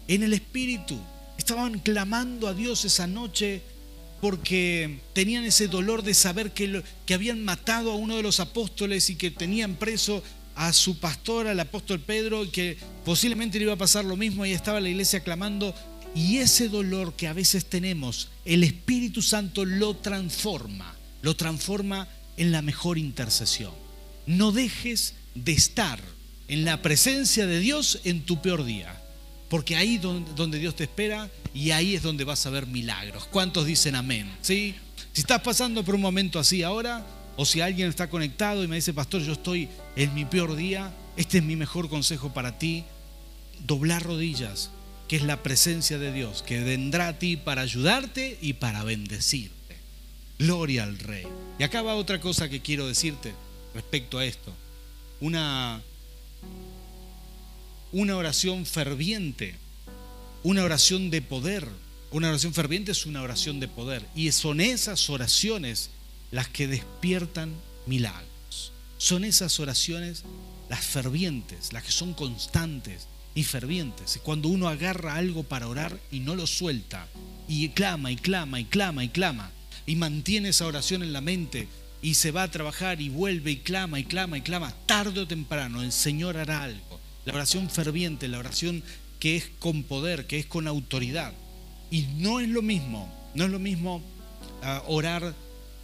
en 0.08 0.24
el 0.24 0.34
Espíritu. 0.34 1.00
Estaban 1.38 1.80
clamando 1.80 2.48
a 2.48 2.54
Dios 2.54 2.86
esa 2.86 3.08
noche 3.08 3.62
porque 4.22 5.00
tenían 5.14 5.46
ese 5.46 5.68
dolor 5.68 6.02
de 6.02 6.14
saber 6.14 6.52
que, 6.52 6.82
que 7.06 7.14
habían 7.14 7.44
matado 7.44 7.92
a 7.92 7.96
uno 7.96 8.16
de 8.16 8.24
los 8.24 8.40
apóstoles 8.40 9.10
y 9.10 9.16
que 9.16 9.32
tenían 9.32 9.76
preso 9.76 10.24
a 10.56 10.72
su 10.72 11.00
pastor, 11.00 11.48
al 11.48 11.60
apóstol 11.60 12.00
Pedro, 12.00 12.46
y 12.46 12.48
que 12.48 12.78
posiblemente 13.04 13.58
le 13.58 13.66
iba 13.66 13.74
a 13.74 13.78
pasar 13.78 14.06
lo 14.06 14.16
mismo 14.16 14.46
y 14.46 14.54
estaba 14.54 14.80
la 14.80 14.90
iglesia 14.90 15.20
clamando 15.20 15.76
y 16.16 16.38
ese 16.38 16.70
dolor 16.70 17.14
que 17.14 17.28
a 17.28 17.34
veces 17.34 17.66
tenemos, 17.66 18.30
el 18.46 18.64
Espíritu 18.64 19.22
Santo 19.22 19.66
lo 19.66 19.98
transforma, 19.98 20.96
lo 21.22 21.36
transforma 21.36 22.08
en 22.38 22.54
la 22.54 22.62
mejor 22.62 22.98
intercesión. 22.98 23.74
No 24.26 24.54
dejes 24.54 25.14
de 25.36 25.52
estar 25.52 26.00
en 26.48 26.64
la 26.64 26.82
presencia 26.82 27.46
de 27.46 27.60
Dios 27.60 28.00
en 28.06 28.22
tu 28.22 28.42
peor 28.42 28.64
día, 28.64 28.96
porque 29.50 29.76
ahí 29.76 29.98
donde 29.98 30.58
Dios 30.58 30.78
te 30.78 30.86
espera 30.86 31.30
y 31.54 31.72
ahí 31.72 31.96
es 31.96 32.02
donde 32.02 32.24
vas 32.24 32.46
a 32.46 32.50
ver 32.50 32.66
milagros. 32.66 33.26
¿Cuántos 33.26 33.66
dicen 33.66 33.96
amén? 33.96 34.32
¿Sí? 34.42 34.74
Si 35.12 35.20
estás 35.22 35.42
pasando 35.42 35.84
por 35.84 35.96
un 35.96 36.02
momento 36.02 36.40
así 36.40 36.64
ahora, 36.64 37.06
o 37.36 37.46
si 37.46 37.60
alguien 37.60 37.90
está 37.90 38.10
conectado 38.10 38.64
y 38.64 38.70
me 38.70 38.78
dice, 38.78 38.94
pastor, 38.94 39.22
yo 39.22 39.34
estoy 39.34 39.68
en 39.98 40.14
mi 40.14 40.24
peor 40.24 40.56
día, 40.56 40.94
este 41.18 41.40
es 41.40 41.44
mi 41.44 41.58
mejor 41.58 41.90
consejo 41.90 42.34
para 42.34 42.58
ti, 42.58 42.86
doblar 43.66 44.04
rodillas, 44.04 44.72
que 45.08 45.18
es 45.18 45.24
la 45.24 45.44
presencia 45.44 45.98
de 45.98 46.12
Dios, 46.12 46.44
que 46.44 46.62
vendrá 46.62 47.10
a 47.10 47.20
ti 47.20 47.38
para 47.38 47.62
ayudarte 47.62 48.38
y 48.42 48.54
para 48.54 48.84
bendecirte. 48.84 49.56
Gloria 50.40 50.84
al 50.84 50.98
Rey. 50.98 51.28
Y 51.60 51.64
acá 51.64 51.82
va 51.82 51.96
otra 51.96 52.20
cosa 52.20 52.50
que 52.50 52.62
quiero 52.62 52.88
decirte 52.88 53.34
respecto 53.74 54.18
a 54.18 54.26
esto. 54.26 54.54
Una, 55.22 55.82
una 57.92 58.18
oración 58.18 58.66
ferviente, 58.66 59.56
una 60.44 60.64
oración 60.64 61.10
de 61.10 61.22
poder. 61.22 61.68
Una 62.12 62.30
oración 62.30 62.54
ferviente 62.54 62.92
es 62.92 63.06
una 63.06 63.22
oración 63.22 63.60
de 63.60 63.68
poder. 63.68 64.06
Y 64.16 64.32
son 64.32 64.60
esas 64.60 65.10
oraciones 65.10 65.92
las 66.32 66.48
que 66.48 66.68
despiertan 66.68 67.54
milagros. 67.86 68.72
Son 68.98 69.24
esas 69.24 69.60
oraciones 69.60 70.24
las 70.70 70.84
fervientes, 70.84 71.74
las 71.74 71.84
que 71.84 71.92
son 71.92 72.14
constantes, 72.14 73.08
y 73.36 73.44
fervientes. 73.44 74.20
Cuando 74.24 74.48
uno 74.48 74.70
agarra 74.70 75.16
algo 75.16 75.44
para 75.44 75.68
orar 75.68 76.00
y 76.10 76.22
no 76.22 76.36
lo 76.36 76.48
suelta, 76.48 77.08
y 77.48 77.70
clama 77.70 78.12
y 78.12 78.16
clama 78.16 78.60
y 78.60 78.66
clama 78.66 79.04
y 79.04 79.10
clama, 79.10 79.52
y 79.86 79.96
mantiene 79.98 80.50
esa 80.50 80.66
oración 80.66 81.04
en 81.04 81.14
la 81.14 81.22
mente, 81.22 81.68
y 82.02 82.16
se 82.16 82.32
va 82.32 82.44
a 82.44 82.52
trabajar 82.52 83.02
y 83.02 83.10
vuelve 83.10 83.52
y 83.52 83.58
clama 83.58 84.00
y 84.00 84.06
clama 84.06 84.38
y 84.38 84.42
clama, 84.42 84.74
tarde 84.86 85.22
o 85.22 85.28
temprano 85.28 85.84
el 85.84 85.92
Señor 85.92 86.38
hará 86.38 86.64
algo. 86.64 87.00
La 87.26 87.34
oración 87.34 87.70
ferviente, 87.70 88.28
la 88.28 88.40
oración 88.40 88.84
que 89.20 89.36
es 89.36 89.50
con 89.60 89.84
poder, 89.84 90.28
que 90.28 90.40
es 90.40 90.46
con 90.46 90.68
autoridad. 90.68 91.34
Y 91.92 92.04
no 92.18 92.40
es 92.40 92.48
lo 92.48 92.62
mismo, 92.62 93.12
no 93.34 93.46
es 93.46 93.50
lo 93.50 93.60
mismo 93.60 94.02
ah, 94.62 94.84
orar, 94.88 95.34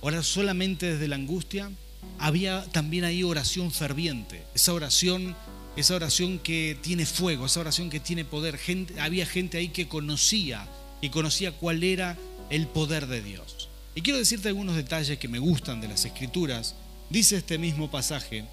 orar 0.02 0.24
solamente 0.24 0.94
desde 0.94 1.08
la 1.08 1.16
angustia. 1.16 1.72
Había 2.20 2.64
también 2.66 3.04
ahí 3.04 3.24
oración 3.24 3.72
ferviente, 3.72 4.44
esa 4.54 4.74
oración 4.74 5.36
esa 5.75 5.95
oración 5.95 6.39
que 6.39 6.77
tiene 6.81 7.05
fuego, 7.05 7.45
esa 7.45 7.62
oración 7.62 7.89
que 7.89 7.99
tiene 7.99 8.25
poder. 8.25 8.60
había 8.99 9.25
gente 9.25 9.57
ahí 9.57 9.69
que 9.69 9.88
conocía 9.88 10.67
y 11.01 11.10
conocía 11.10 11.51
cuál 11.51 11.84
era 11.84 12.17
el 12.49 12.67
poder 12.67 13.07
de 13.07 13.21
Dios. 13.21 13.69
Y 13.95 14.01
quiero 14.01 14.19
decirte 14.19 14.49
algunos 14.49 14.75
detalles 14.75 15.17
que 15.17 15.27
me 15.27 15.39
gustan 15.39 15.81
de 15.81 15.88
las 15.88 16.05
escrituras. 16.05 16.75
Dice 17.10 17.38
este 17.38 17.57
mismo 17.57 17.91
pasaje 17.91 18.45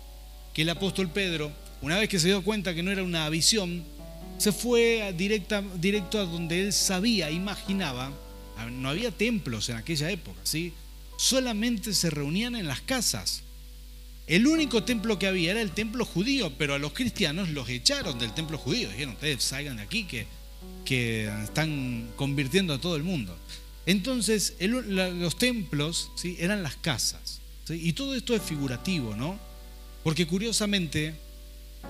que 0.52 0.62
el 0.62 0.70
apóstol 0.70 1.10
Pedro, 1.10 1.52
una 1.82 1.98
vez 1.98 2.08
que 2.08 2.18
se 2.18 2.28
dio 2.28 2.42
cuenta 2.42 2.74
que 2.74 2.82
no 2.82 2.90
era 2.90 3.02
una 3.02 3.28
visión, 3.28 3.84
se 4.38 4.52
fue 4.52 5.14
directa, 5.16 5.62
directo 5.76 6.18
a 6.18 6.24
donde 6.24 6.62
él 6.62 6.72
sabía, 6.72 7.30
imaginaba, 7.30 8.12
no 8.72 8.88
había 8.88 9.10
templos 9.10 9.68
en 9.68 9.76
aquella 9.76 10.10
época, 10.10 10.40
¿sí? 10.44 10.72
solamente 11.18 11.92
se 11.94 12.10
reunían 12.10 12.56
en 12.56 12.66
las 12.66 12.80
casas. 12.80 13.42
El 14.28 14.46
único 14.46 14.84
templo 14.84 15.18
que 15.18 15.26
había 15.26 15.52
era 15.52 15.62
el 15.62 15.70
templo 15.70 16.04
judío, 16.04 16.52
pero 16.58 16.74
a 16.74 16.78
los 16.78 16.92
cristianos 16.92 17.48
los 17.48 17.66
echaron 17.70 18.18
del 18.18 18.34
templo 18.34 18.58
judío. 18.58 18.90
Dijeron, 18.90 19.14
ustedes 19.14 19.42
salgan 19.42 19.78
de 19.78 19.82
aquí 19.82 20.04
que, 20.04 20.26
que 20.84 21.26
están 21.42 22.10
convirtiendo 22.14 22.74
a 22.74 22.78
todo 22.78 22.96
el 22.96 23.04
mundo. 23.04 23.34
Entonces, 23.86 24.54
los 24.60 25.38
templos 25.38 26.10
¿sí? 26.14 26.36
eran 26.38 26.62
las 26.62 26.76
casas. 26.76 27.40
Y 27.70 27.94
todo 27.94 28.14
esto 28.14 28.34
es 28.34 28.42
figurativo, 28.42 29.16
¿no? 29.16 29.38
Porque 30.04 30.26
curiosamente, 30.26 31.14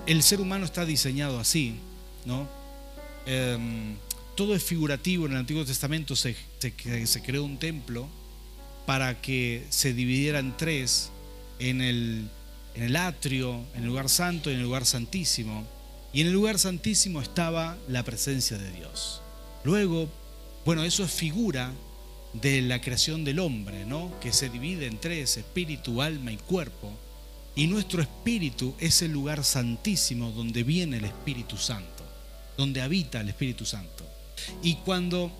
el 0.05 0.23
ser 0.23 0.39
humano 0.39 0.63
está 0.63 0.85
diseñado 0.85 1.39
así, 1.39 1.75
¿no? 2.25 2.47
Em, 3.25 3.95
todo 4.35 4.55
es 4.55 4.63
figurativo. 4.63 5.25
En 5.25 5.33
el 5.33 5.39
Antiguo 5.39 5.65
Testamento 5.65 6.15
se, 6.15 6.37
se 6.59 7.21
creó 7.21 7.43
un 7.43 7.57
templo 7.57 8.07
para 8.85 9.21
que 9.21 9.65
se 9.69 9.93
dividiera 9.93 10.39
en 10.39 10.55
tres 10.55 11.11
en 11.59 11.81
el, 11.81 12.27
en 12.75 12.83
el 12.83 12.95
atrio, 12.95 13.63
en 13.75 13.81
el 13.81 13.87
lugar 13.87 14.09
santo 14.09 14.49
y 14.49 14.53
en 14.53 14.59
el 14.59 14.65
lugar 14.65 14.85
santísimo. 14.85 15.65
Y 16.11 16.21
en 16.21 16.27
el 16.27 16.33
lugar 16.33 16.57
santísimo 16.57 17.21
estaba 17.21 17.77
la 17.87 18.03
presencia 18.03 18.57
de 18.57 18.71
Dios. 18.71 19.21
Luego, 19.63 20.09
bueno, 20.65 20.83
eso 20.83 21.03
es 21.03 21.11
figura 21.11 21.71
de 22.33 22.61
la 22.61 22.81
creación 22.81 23.23
del 23.23 23.39
hombre, 23.39 23.85
¿no? 23.85 24.11
Que 24.19 24.33
se 24.33 24.49
divide 24.49 24.87
en 24.87 24.99
tres, 24.99 25.37
espíritu, 25.37 26.01
alma 26.01 26.31
y 26.31 26.37
cuerpo. 26.37 26.91
Y 27.55 27.67
nuestro 27.67 28.01
espíritu 28.01 28.75
es 28.79 29.01
el 29.01 29.11
lugar 29.11 29.43
santísimo 29.43 30.31
donde 30.31 30.63
viene 30.63 30.97
el 30.97 31.05
Espíritu 31.05 31.57
Santo, 31.57 32.03
donde 32.57 32.81
habita 32.81 33.19
el 33.19 33.29
Espíritu 33.29 33.65
Santo. 33.65 34.05
Y 34.63 34.75
cuando 34.75 35.31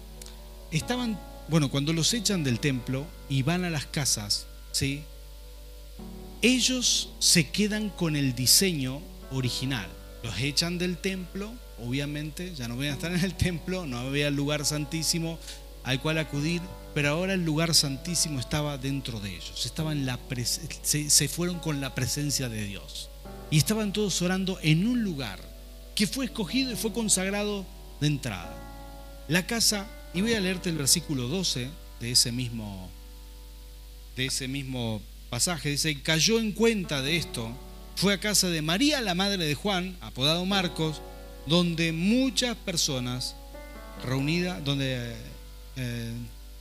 estaban, 0.71 1.17
bueno, 1.47 1.69
cuando 1.69 1.93
los 1.93 2.13
echan 2.13 2.43
del 2.43 2.59
templo 2.59 3.05
y 3.29 3.43
van 3.43 3.63
a 3.63 3.69
las 3.69 3.85
casas, 3.85 4.47
¿sí? 4.71 5.03
Ellos 6.41 7.09
se 7.19 7.49
quedan 7.49 7.89
con 7.89 8.15
el 8.15 8.35
diseño 8.35 9.01
original. 9.31 9.87
Los 10.23 10.39
echan 10.39 10.77
del 10.77 10.97
templo, 10.97 11.51
obviamente, 11.79 12.53
ya 12.55 12.67
no 12.67 12.75
voy 12.75 12.87
a 12.87 12.93
estar 12.93 13.11
en 13.11 13.23
el 13.23 13.35
templo, 13.35 13.85
no 13.85 13.99
había 13.99 14.29
lugar 14.31 14.65
santísimo 14.65 15.39
al 15.83 16.01
cual 16.01 16.17
acudir, 16.17 16.61
pero 16.93 17.09
ahora 17.09 17.33
el 17.33 17.45
lugar 17.45 17.73
santísimo 17.73 18.39
estaba 18.39 18.77
dentro 18.77 19.19
de 19.19 19.35
ellos. 19.35 19.71
Se, 20.81 21.09
se 21.09 21.27
fueron 21.27 21.59
con 21.59 21.81
la 21.81 21.95
presencia 21.95 22.49
de 22.49 22.63
Dios. 22.65 23.09
Y 23.51 23.57
estaban 23.57 23.93
todos 23.93 24.21
orando 24.21 24.59
en 24.61 24.87
un 24.87 25.03
lugar 25.03 25.39
que 25.95 26.07
fue 26.07 26.25
escogido 26.25 26.71
y 26.71 26.75
fue 26.75 26.93
consagrado 26.93 27.65
de 27.99 28.07
entrada. 28.07 28.55
La 29.27 29.45
casa, 29.45 29.87
y 30.13 30.21
voy 30.21 30.33
a 30.33 30.39
leerte 30.39 30.69
el 30.69 30.77
versículo 30.77 31.27
12 31.27 31.69
de 31.99 32.11
ese 32.11 32.31
mismo 32.31 32.89
de 34.15 34.25
ese 34.25 34.49
mismo 34.49 35.01
pasaje, 35.29 35.69
dice, 35.69 36.01
cayó 36.01 36.39
en 36.39 36.51
cuenta 36.51 37.01
de 37.01 37.17
esto, 37.17 37.49
fue 37.95 38.13
a 38.13 38.19
casa 38.19 38.49
de 38.49 38.61
María, 38.61 39.01
la 39.01 39.15
madre 39.15 39.45
de 39.45 39.55
Juan, 39.55 39.97
apodado 40.01 40.45
Marcos, 40.45 41.01
donde 41.45 41.91
muchas 41.91 42.55
personas 42.55 43.35
reunidas, 44.03 44.63
donde, 44.63 45.15
eh, 45.75 46.13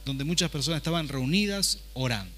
donde 0.05 0.25
muchas 0.25 0.51
personas 0.51 0.79
estaban 0.79 1.09
reunidas 1.09 1.79
orando. 1.95 2.33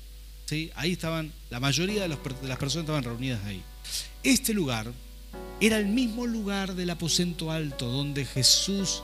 ¿sí? 0.47 0.71
Ahí 0.75 0.93
estaban, 0.93 1.33
la 1.49 1.61
mayoría 1.61 2.03
de, 2.03 2.09
de 2.09 2.49
las 2.49 2.59
personas 2.59 2.85
estaban 2.85 3.05
reunidas 3.05 3.45
ahí. 3.45 3.62
Este 4.23 4.53
lugar 4.53 4.93
era 5.61 5.79
el 5.79 5.87
mismo 5.87 6.27
lugar 6.27 6.75
del 6.75 6.90
aposento 6.90 7.51
alto 7.51 7.87
donde 7.88 8.25
Jesús 8.25 9.03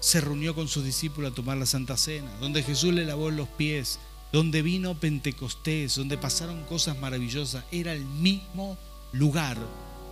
se 0.00 0.20
reunió 0.20 0.54
con 0.54 0.68
sus 0.68 0.84
discípulos 0.84 1.32
a 1.32 1.34
tomar 1.34 1.58
la 1.58 1.66
Santa 1.66 1.96
Cena, 1.96 2.30
donde 2.40 2.62
Jesús 2.62 2.92
le 2.94 3.04
lavó 3.04 3.30
los 3.30 3.48
pies, 3.48 3.98
donde 4.32 4.62
vino 4.62 4.94
Pentecostés, 4.94 5.96
donde 5.96 6.18
pasaron 6.18 6.64
cosas 6.64 6.98
maravillosas. 6.98 7.64
Era 7.72 7.92
el 7.92 8.04
mismo 8.04 8.76
lugar 9.12 9.56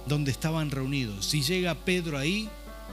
donde 0.07 0.31
estaban 0.31 0.71
reunidos. 0.71 1.27
Si 1.27 1.43
llega 1.43 1.75
Pedro 1.75 2.19
ahí, 2.19 2.49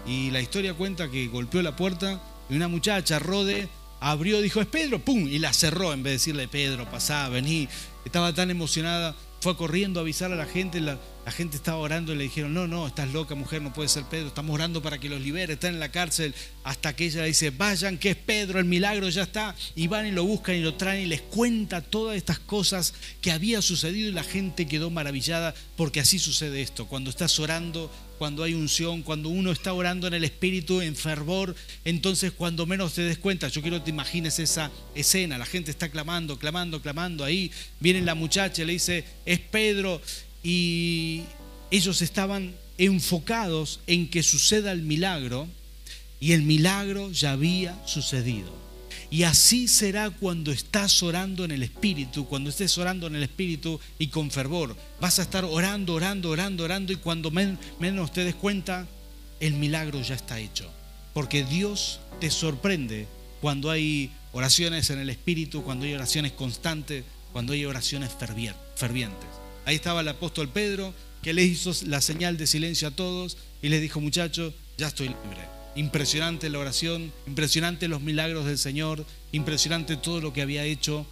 y 0.05 0.29
la 0.31 0.41
historia 0.41 0.73
cuenta 0.73 1.09
que 1.09 1.27
golpeó 1.27 1.61
la 1.61 1.75
puerta 1.75 2.21
y 2.49 2.55
una 2.55 2.67
muchacha, 2.67 3.17
Rode, 3.19 3.69
abrió, 3.99 4.41
dijo, 4.41 4.61
es 4.61 4.67
Pedro, 4.67 4.99
¡pum! 4.99 5.27
Y 5.27 5.39
la 5.39 5.51
cerró 5.51 5.93
en 5.93 6.03
vez 6.03 6.11
de 6.11 6.17
decirle, 6.17 6.47
Pedro, 6.47 6.89
pasá, 6.89 7.27
vení. 7.29 7.67
Estaba 8.05 8.33
tan 8.33 8.51
emocionada 8.51 9.15
fue 9.45 9.55
corriendo 9.55 9.99
a 9.99 10.01
avisar 10.01 10.31
a 10.31 10.35
la 10.35 10.47
gente, 10.47 10.81
gente 11.31 11.57
estaba 11.57 11.77
orando 11.77 12.13
y 12.13 12.17
le 12.17 12.23
dijeron, 12.25 12.53
no, 12.53 12.67
no, 12.67 12.85
estás 12.85 13.11
loca 13.11 13.33
mujer, 13.33 13.61
no 13.61 13.73
puede 13.73 13.89
ser 13.89 14.03
Pedro, 14.03 14.27
estamos 14.27 14.53
orando 14.53 14.81
para 14.81 14.99
que 14.99 15.09
los 15.09 15.19
libere, 15.19 15.53
está 15.53 15.67
en 15.67 15.79
la 15.79 15.89
cárcel, 15.89 16.35
hasta 16.63 16.95
que 16.95 17.05
ella 17.05 17.23
dice, 17.23 17.49
vayan, 17.49 17.97
que 17.97 18.11
es 18.11 18.15
Pedro, 18.15 18.59
el 18.59 18.65
milagro 18.65 19.09
ya 19.09 19.23
está, 19.23 19.55
y 19.75 19.87
van 19.87 20.05
y 20.05 20.11
lo 20.11 20.23
buscan 20.23 20.55
y 20.55 20.61
lo 20.61 20.75
traen 20.75 21.03
y 21.03 21.07
les 21.07 21.21
cuenta 21.21 21.81
todas 21.81 22.15
estas 22.15 22.37
cosas 22.37 22.93
que 23.21 23.31
había 23.31 23.61
sucedido 23.61 24.09
y 24.09 24.13
la 24.13 24.23
gente 24.23 24.67
quedó 24.67 24.89
maravillada 24.89 25.55
porque 25.75 25.99
así 25.99 26.19
sucede 26.19 26.61
esto, 26.61 26.87
cuando 26.87 27.09
estás 27.09 27.39
orando 27.39 27.89
cuando 28.17 28.43
hay 28.43 28.53
unción, 28.53 29.01
cuando 29.01 29.29
uno 29.29 29.51
está 29.51 29.73
orando 29.73 30.07
en 30.07 30.13
el 30.13 30.23
Espíritu 30.23 30.81
en 30.81 30.95
fervor, 30.95 31.55
entonces 31.83 32.31
cuando 32.31 32.65
menos 32.65 32.93
te 32.93 33.01
des 33.01 33.17
cuenta, 33.17 33.47
yo 33.47 33.61
quiero 33.61 33.77
que 33.77 33.85
te 33.85 33.89
imagines 33.89 34.39
esa 34.39 34.71
escena, 34.93 35.37
la 35.37 35.45
gente 35.45 35.71
está 35.71 35.89
clamando, 35.89 36.39
clamando, 36.39 36.81
clamando, 36.81 37.23
ahí 37.23 37.51
viene 37.79 38.01
la 38.01 38.15
muchacha, 38.15 38.63
le 38.63 38.73
dice, 38.73 39.03
es 39.25 39.39
Pedro, 39.39 40.01
y 40.45 41.23
ellos 41.71 42.03
estaban 42.03 42.53
enfocados 42.77 43.79
en 43.87 44.07
que 44.07 44.21
suceda 44.21 44.71
el 44.71 44.83
milagro, 44.83 45.47
y 46.19 46.33
el 46.33 46.43
milagro 46.43 47.11
ya 47.11 47.31
había 47.31 47.75
sucedido. 47.87 48.53
Y 49.09 49.23
así 49.23 49.67
será 49.67 50.11
cuando 50.11 50.51
estás 50.51 51.01
orando 51.01 51.45
en 51.45 51.51
el 51.51 51.63
Espíritu, 51.63 52.27
cuando 52.27 52.51
estés 52.51 52.77
orando 52.77 53.07
en 53.07 53.15
el 53.15 53.23
Espíritu 53.23 53.79
y 53.97 54.07
con 54.07 54.29
fervor. 54.29 54.75
Vas 55.01 55.17
a 55.17 55.23
estar 55.23 55.45
orando, 55.45 55.95
orando, 55.95 56.29
orando, 56.29 56.63
orando 56.63 56.93
y 56.93 56.97
cuando 56.97 57.31
menos 57.31 58.13
te 58.13 58.23
des 58.23 58.35
cuenta, 58.35 58.87
el 59.39 59.53
milagro 59.53 60.01
ya 60.01 60.15
está 60.15 60.39
hecho. 60.39 60.69
Porque 61.13 61.43
Dios 61.43 61.99
te 62.19 62.29
sorprende 62.29 63.07
cuando 63.41 63.71
hay 63.71 64.11
oraciones 64.31 64.91
en 64.91 64.99
el 64.99 65.09
Espíritu, 65.09 65.63
cuando 65.63 65.85
hay 65.85 65.93
oraciones 65.93 66.33
constantes, 66.33 67.03
cuando 67.31 67.53
hay 67.53 67.65
oraciones 67.65 68.11
fervientes. 68.75 69.34
Ahí 69.65 69.75
estaba 69.75 70.01
el 70.01 70.07
apóstol 70.07 70.49
Pedro, 70.49 70.93
que 71.21 71.33
le 71.33 71.43
hizo 71.43 71.71
la 71.87 72.01
señal 72.01 72.37
de 72.37 72.47
silencio 72.47 72.87
a 72.87 72.91
todos 72.91 73.37
y 73.61 73.69
les 73.69 73.81
dijo, 73.81 73.99
muchachos, 73.99 74.53
ya 74.77 74.87
estoy 74.87 75.07
libre. 75.07 75.41
Impresionante 75.75 76.49
la 76.49 76.59
oración, 76.59 77.11
impresionante 77.27 77.87
los 77.87 78.01
milagros 78.01 78.45
del 78.45 78.57
Señor, 78.57 79.05
impresionante 79.31 79.97
todo 79.97 80.21
lo 80.21 80.33
que 80.33 80.43
había 80.43 80.63
hecho, 80.63 81.05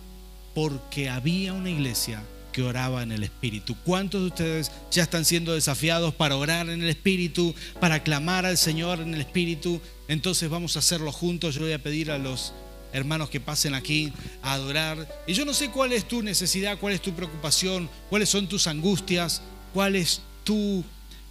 porque 0.53 1.09
había 1.09 1.53
una 1.53 1.71
iglesia 1.71 2.23
que 2.51 2.61
oraba 2.61 3.01
en 3.01 3.11
el 3.11 3.23
Espíritu. 3.23 3.75
¿Cuántos 3.83 4.21
de 4.21 4.27
ustedes 4.27 4.71
ya 4.91 5.03
están 5.03 5.25
siendo 5.25 5.53
desafiados 5.55 6.13
para 6.13 6.37
orar 6.37 6.69
en 6.69 6.83
el 6.83 6.89
Espíritu, 6.89 7.53
para 7.79 8.03
clamar 8.03 8.45
al 8.45 8.57
Señor 8.57 9.01
en 9.01 9.15
el 9.15 9.21
Espíritu? 9.21 9.81
Entonces 10.07 10.49
vamos 10.49 10.75
a 10.75 10.79
hacerlo 10.79 11.11
juntos. 11.11 11.55
Yo 11.55 11.61
voy 11.61 11.73
a 11.73 11.81
pedir 11.81 12.11
a 12.11 12.19
los 12.19 12.53
hermanos 12.93 13.29
que 13.29 13.41
pasen 13.41 13.73
aquí 13.73 14.13
a 14.41 14.53
adorar. 14.53 15.23
Y 15.27 15.33
yo 15.33 15.43
no 15.43 15.53
sé 15.53 15.69
cuál 15.69 15.91
es 15.91 16.07
tu 16.07 16.21
necesidad, 16.21 16.79
cuál 16.79 16.93
es 16.93 17.01
tu 17.01 17.13
preocupación, 17.13 17.89
cuáles 18.09 18.29
son 18.29 18.47
tus 18.47 18.67
angustias, 18.67 19.41
cuál 19.73 19.95
es 19.95 20.21
tu 20.43 20.83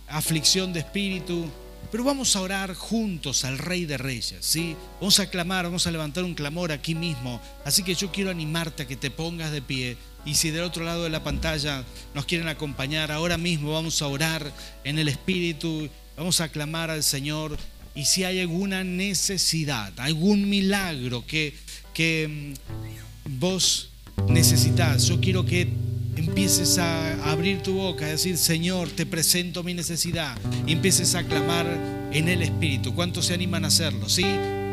aflicción 0.08 0.72
de 0.72 0.80
espíritu. 0.80 1.46
Pero 1.90 2.04
vamos 2.04 2.36
a 2.36 2.40
orar 2.40 2.74
juntos 2.74 3.44
al 3.44 3.58
Rey 3.58 3.84
de 3.84 3.98
Reyes, 3.98 4.36
¿sí? 4.40 4.76
Vamos 5.00 5.20
a 5.20 5.28
clamar, 5.28 5.66
vamos 5.66 5.86
a 5.86 5.90
levantar 5.90 6.24
un 6.24 6.34
clamor 6.34 6.72
aquí 6.72 6.94
mismo. 6.94 7.40
Así 7.64 7.82
que 7.82 7.94
yo 7.94 8.10
quiero 8.10 8.30
animarte 8.30 8.84
a 8.84 8.88
que 8.88 8.96
te 8.96 9.10
pongas 9.10 9.52
de 9.52 9.60
pie. 9.60 9.96
Y 10.24 10.34
si 10.34 10.50
del 10.50 10.64
otro 10.64 10.84
lado 10.84 11.04
de 11.04 11.10
la 11.10 11.22
pantalla 11.22 11.84
nos 12.14 12.24
quieren 12.24 12.48
acompañar, 12.48 13.12
ahora 13.12 13.36
mismo 13.36 13.72
vamos 13.72 14.00
a 14.00 14.06
orar 14.06 14.52
en 14.84 14.98
el 14.98 15.08
Espíritu, 15.08 15.88
vamos 16.16 16.40
a 16.40 16.48
clamar 16.48 16.90
al 16.90 17.02
Señor. 17.02 17.58
Y 17.94 18.06
si 18.06 18.24
hay 18.24 18.40
alguna 18.40 18.84
necesidad, 18.84 19.92
algún 19.98 20.48
milagro 20.48 21.26
que, 21.26 21.54
que 21.92 22.54
mm, 22.56 23.38
vos 23.38 23.90
necesitas, 24.28 25.06
yo 25.06 25.20
quiero 25.20 25.44
que 25.44 25.68
empieces 26.16 26.78
a 26.78 27.30
abrir 27.30 27.62
tu 27.62 27.74
boca, 27.74 28.06
a 28.06 28.08
decir, 28.08 28.36
Señor, 28.36 28.88
te 28.88 29.06
presento 29.06 29.62
mi 29.62 29.74
necesidad, 29.74 30.36
y 30.66 30.72
empieces 30.72 31.14
a 31.14 31.24
clamar 31.24 31.66
en 32.12 32.28
el 32.28 32.42
Espíritu. 32.42 32.94
¿Cuántos 32.94 33.26
se 33.26 33.34
animan 33.34 33.64
a 33.64 33.68
hacerlo? 33.68 34.08
¿Sí? 34.08 34.24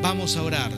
Vamos 0.01 0.37
a 0.37 0.43
orar. 0.43 0.71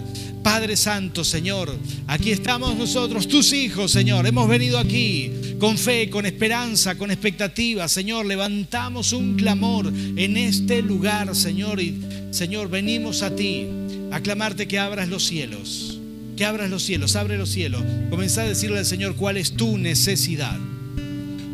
Padre 0.43 0.75
Santo, 0.75 1.23
Señor, 1.23 1.77
aquí 2.07 2.31
estamos 2.31 2.75
nosotros, 2.75 3.27
tus 3.27 3.53
hijos, 3.53 3.91
Señor. 3.91 4.25
Hemos 4.25 4.47
venido 4.47 4.79
aquí 4.79 5.31
con 5.59 5.77
fe, 5.77 6.09
con 6.09 6.25
esperanza, 6.25 6.95
con 6.95 7.11
expectativa, 7.11 7.87
Señor. 7.87 8.25
Levantamos 8.25 9.13
un 9.13 9.35
clamor 9.35 9.87
en 9.87 10.37
este 10.37 10.81
lugar, 10.81 11.35
Señor. 11.35 11.79
Y, 11.79 12.01
Señor, 12.31 12.69
venimos 12.69 13.21
a 13.21 13.35
ti 13.35 13.67
a 14.11 14.19
clamarte 14.19 14.67
que 14.67 14.79
abras 14.79 15.07
los 15.09 15.25
cielos 15.25 16.01
que 16.41 16.45
abras 16.45 16.71
los 16.71 16.81
cielos, 16.81 17.15
abre 17.15 17.37
los 17.37 17.49
cielos. 17.49 17.83
Comenzá 18.09 18.41
a 18.41 18.47
decirle 18.47 18.79
al 18.79 18.85
Señor 18.87 19.15
cuál 19.15 19.37
es 19.37 19.51
tu 19.51 19.77
necesidad. 19.77 20.57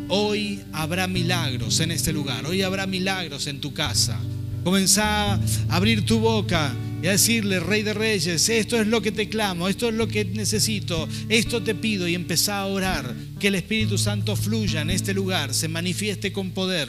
Hoy 0.08 0.60
habrá 0.72 1.06
milagros 1.06 1.80
en 1.80 1.90
este 1.90 2.10
lugar, 2.10 2.46
hoy 2.46 2.62
habrá 2.62 2.86
milagros 2.86 3.48
en 3.48 3.60
tu 3.60 3.74
casa. 3.74 4.18
Comenzá 4.64 5.34
a 5.34 5.40
abrir 5.68 6.06
tu 6.06 6.20
boca 6.20 6.74
y 7.02 7.06
a 7.06 7.10
decirle, 7.10 7.60
Rey 7.60 7.82
de 7.82 7.92
Reyes, 7.92 8.48
esto 8.48 8.80
es 8.80 8.86
lo 8.86 9.02
que 9.02 9.12
te 9.12 9.28
clamo, 9.28 9.68
esto 9.68 9.90
es 9.90 9.94
lo 9.94 10.08
que 10.08 10.24
necesito, 10.24 11.06
esto 11.28 11.62
te 11.62 11.74
pido 11.74 12.08
y 12.08 12.14
empezá 12.14 12.60
a 12.60 12.66
orar, 12.66 13.14
que 13.38 13.48
el 13.48 13.56
Espíritu 13.56 13.98
Santo 13.98 14.36
fluya 14.36 14.80
en 14.80 14.88
este 14.88 15.12
lugar, 15.12 15.52
se 15.52 15.68
manifieste 15.68 16.32
con 16.32 16.52
poder 16.52 16.88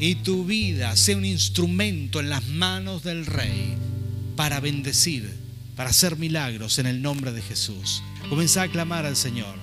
y 0.00 0.16
tu 0.16 0.44
vida 0.44 0.96
sea 0.96 1.16
un 1.16 1.26
instrumento 1.26 2.20
en 2.20 2.30
las 2.30 2.46
manos 2.46 3.04
del 3.04 3.26
Rey 3.26 3.76
para 4.34 4.58
bendecir 4.58 5.38
para 5.76 5.90
hacer 5.90 6.18
milagros 6.18 6.78
en 6.78 6.84
el 6.84 7.00
nombre 7.00 7.32
de 7.32 7.40
Jesús. 7.40 8.02
Comenzá 8.28 8.62
a 8.64 8.68
clamar 8.68 9.06
al 9.06 9.16
Señor. 9.16 9.54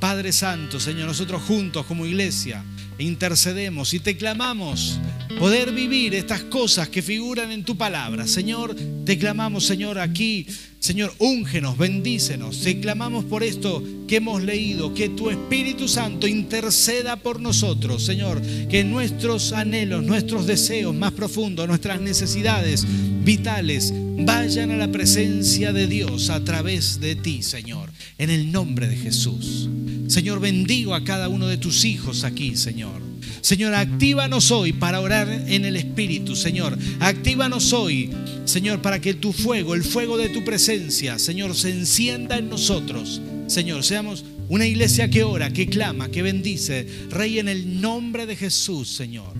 Padre 0.00 0.32
Santo, 0.32 0.80
Señor, 0.80 1.06
nosotros 1.06 1.42
juntos 1.42 1.84
como 1.84 2.06
iglesia 2.06 2.64
intercedemos 2.98 3.92
y 3.92 4.00
te 4.00 4.16
clamamos 4.16 4.98
poder 5.38 5.72
vivir 5.72 6.14
estas 6.14 6.44
cosas 6.44 6.88
que 6.88 7.02
figuran 7.02 7.50
en 7.50 7.64
tu 7.64 7.76
palabra. 7.76 8.26
Señor, 8.26 8.74
te 9.04 9.18
clamamos, 9.18 9.66
Señor, 9.66 9.98
aquí. 9.98 10.46
Señor, 10.80 11.12
úngenos, 11.18 11.76
bendícenos. 11.76 12.62
Te 12.62 12.80
clamamos 12.80 13.26
por 13.26 13.42
esto 13.42 13.84
que 14.08 14.16
hemos 14.16 14.42
leído, 14.42 14.94
que 14.94 15.10
tu 15.10 15.28
Espíritu 15.28 15.86
Santo 15.86 16.26
interceda 16.26 17.16
por 17.16 17.38
nosotros, 17.38 18.02
Señor, 18.02 18.40
que 18.70 18.82
nuestros 18.82 19.52
anhelos, 19.52 20.02
nuestros 20.02 20.46
deseos 20.46 20.94
más 20.94 21.12
profundos, 21.12 21.68
nuestras 21.68 22.00
necesidades 22.00 22.86
vitales 23.22 23.92
vayan 24.24 24.70
a 24.70 24.76
la 24.78 24.88
presencia 24.88 25.74
de 25.74 25.86
Dios 25.86 26.30
a 26.30 26.42
través 26.44 26.98
de 26.98 27.14
ti, 27.14 27.42
Señor, 27.42 27.90
en 28.16 28.30
el 28.30 28.50
nombre 28.50 28.88
de 28.88 28.96
Jesús. 28.96 29.68
Señor, 30.08 30.40
bendigo 30.40 30.94
a 30.94 31.04
cada 31.04 31.28
uno 31.28 31.46
de 31.46 31.58
tus 31.58 31.84
hijos 31.84 32.24
aquí, 32.24 32.56
Señor. 32.56 33.09
Señor, 33.40 33.74
actívanos 33.74 34.50
hoy 34.50 34.72
para 34.72 35.00
orar 35.00 35.28
en 35.28 35.64
el 35.64 35.76
Espíritu, 35.76 36.36
Señor. 36.36 36.76
Actívanos 37.00 37.72
hoy, 37.72 38.10
Señor, 38.44 38.82
para 38.82 39.00
que 39.00 39.14
tu 39.14 39.32
fuego, 39.32 39.74
el 39.74 39.84
fuego 39.84 40.18
de 40.18 40.28
tu 40.28 40.44
presencia, 40.44 41.18
Señor, 41.18 41.54
se 41.54 41.70
encienda 41.70 42.38
en 42.38 42.48
nosotros. 42.48 43.20
Señor, 43.46 43.82
seamos 43.82 44.24
una 44.48 44.66
iglesia 44.66 45.08
que 45.08 45.22
ora, 45.22 45.52
que 45.52 45.68
clama, 45.68 46.10
que 46.10 46.22
bendice. 46.22 46.86
Rey, 47.10 47.38
en 47.38 47.48
el 47.48 47.80
nombre 47.80 48.26
de 48.26 48.36
Jesús, 48.36 48.88
Señor. 48.88 49.34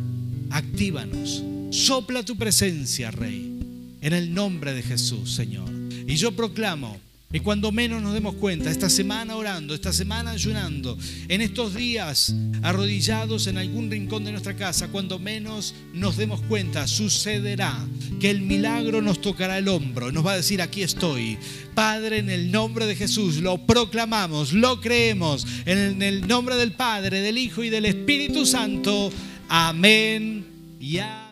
Actívanos. 0.51 1.43
Sopla 1.71 2.25
tu 2.25 2.37
presencia, 2.37 3.11
Rey. 3.11 3.59
En 4.01 4.13
el 4.13 4.33
nombre 4.33 4.73
de 4.73 4.83
Jesús, 4.83 5.33
Señor. 5.33 5.69
Y 6.07 6.17
yo 6.17 6.33
proclamo 6.33 6.99
Y 7.33 7.39
cuando 7.41 7.71
menos 7.71 8.03
nos 8.03 8.13
demos 8.13 8.35
cuenta, 8.35 8.73
esta 8.73 8.91
semana 8.91 9.37
orando, 9.37 9.73
esta 9.73 9.93
semana 9.93 10.33
ayunando, 10.33 10.99
en 11.29 11.41
estos 11.41 11.75
días 11.75 12.35
arrodillados 12.63 13.47
en 13.47 13.57
algún 13.57 13.89
rincón 13.89 14.25
de 14.25 14.33
nuestra 14.33 14.57
casa, 14.57 14.89
cuando 14.89 15.21
menos 15.21 15.77
nos 15.93 16.17
demos 16.17 16.41
cuenta, 16.43 16.89
sucederá 16.89 17.87
que 18.19 18.31
el 18.31 18.41
milagro 18.41 19.01
nos 19.01 19.21
tocará 19.21 19.59
el 19.59 19.69
hombro, 19.69 20.11
nos 20.11 20.27
va 20.27 20.33
a 20.33 20.37
decir, 20.39 20.61
aquí 20.61 20.83
estoy. 20.83 21.39
Padre, 21.73 22.19
en 22.19 22.31
el 22.31 22.51
nombre 22.51 22.87
de 22.87 22.97
Jesús, 22.97 23.37
lo 23.37 23.65
proclamamos, 23.65 24.53
lo 24.53 24.81
creemos, 24.81 25.47
en 25.67 26.03
el 26.03 26.27
nombre 26.27 26.57
del 26.57 26.73
Padre, 26.73 27.21
del 27.21 27.39
Hijo 27.39 27.63
y 27.63 27.71
del 27.71 27.87
Espíritu 27.87 28.45
Santo. 28.45 29.13
Amén. 29.49 30.45
Y 30.81 30.99
amén. 30.99 31.30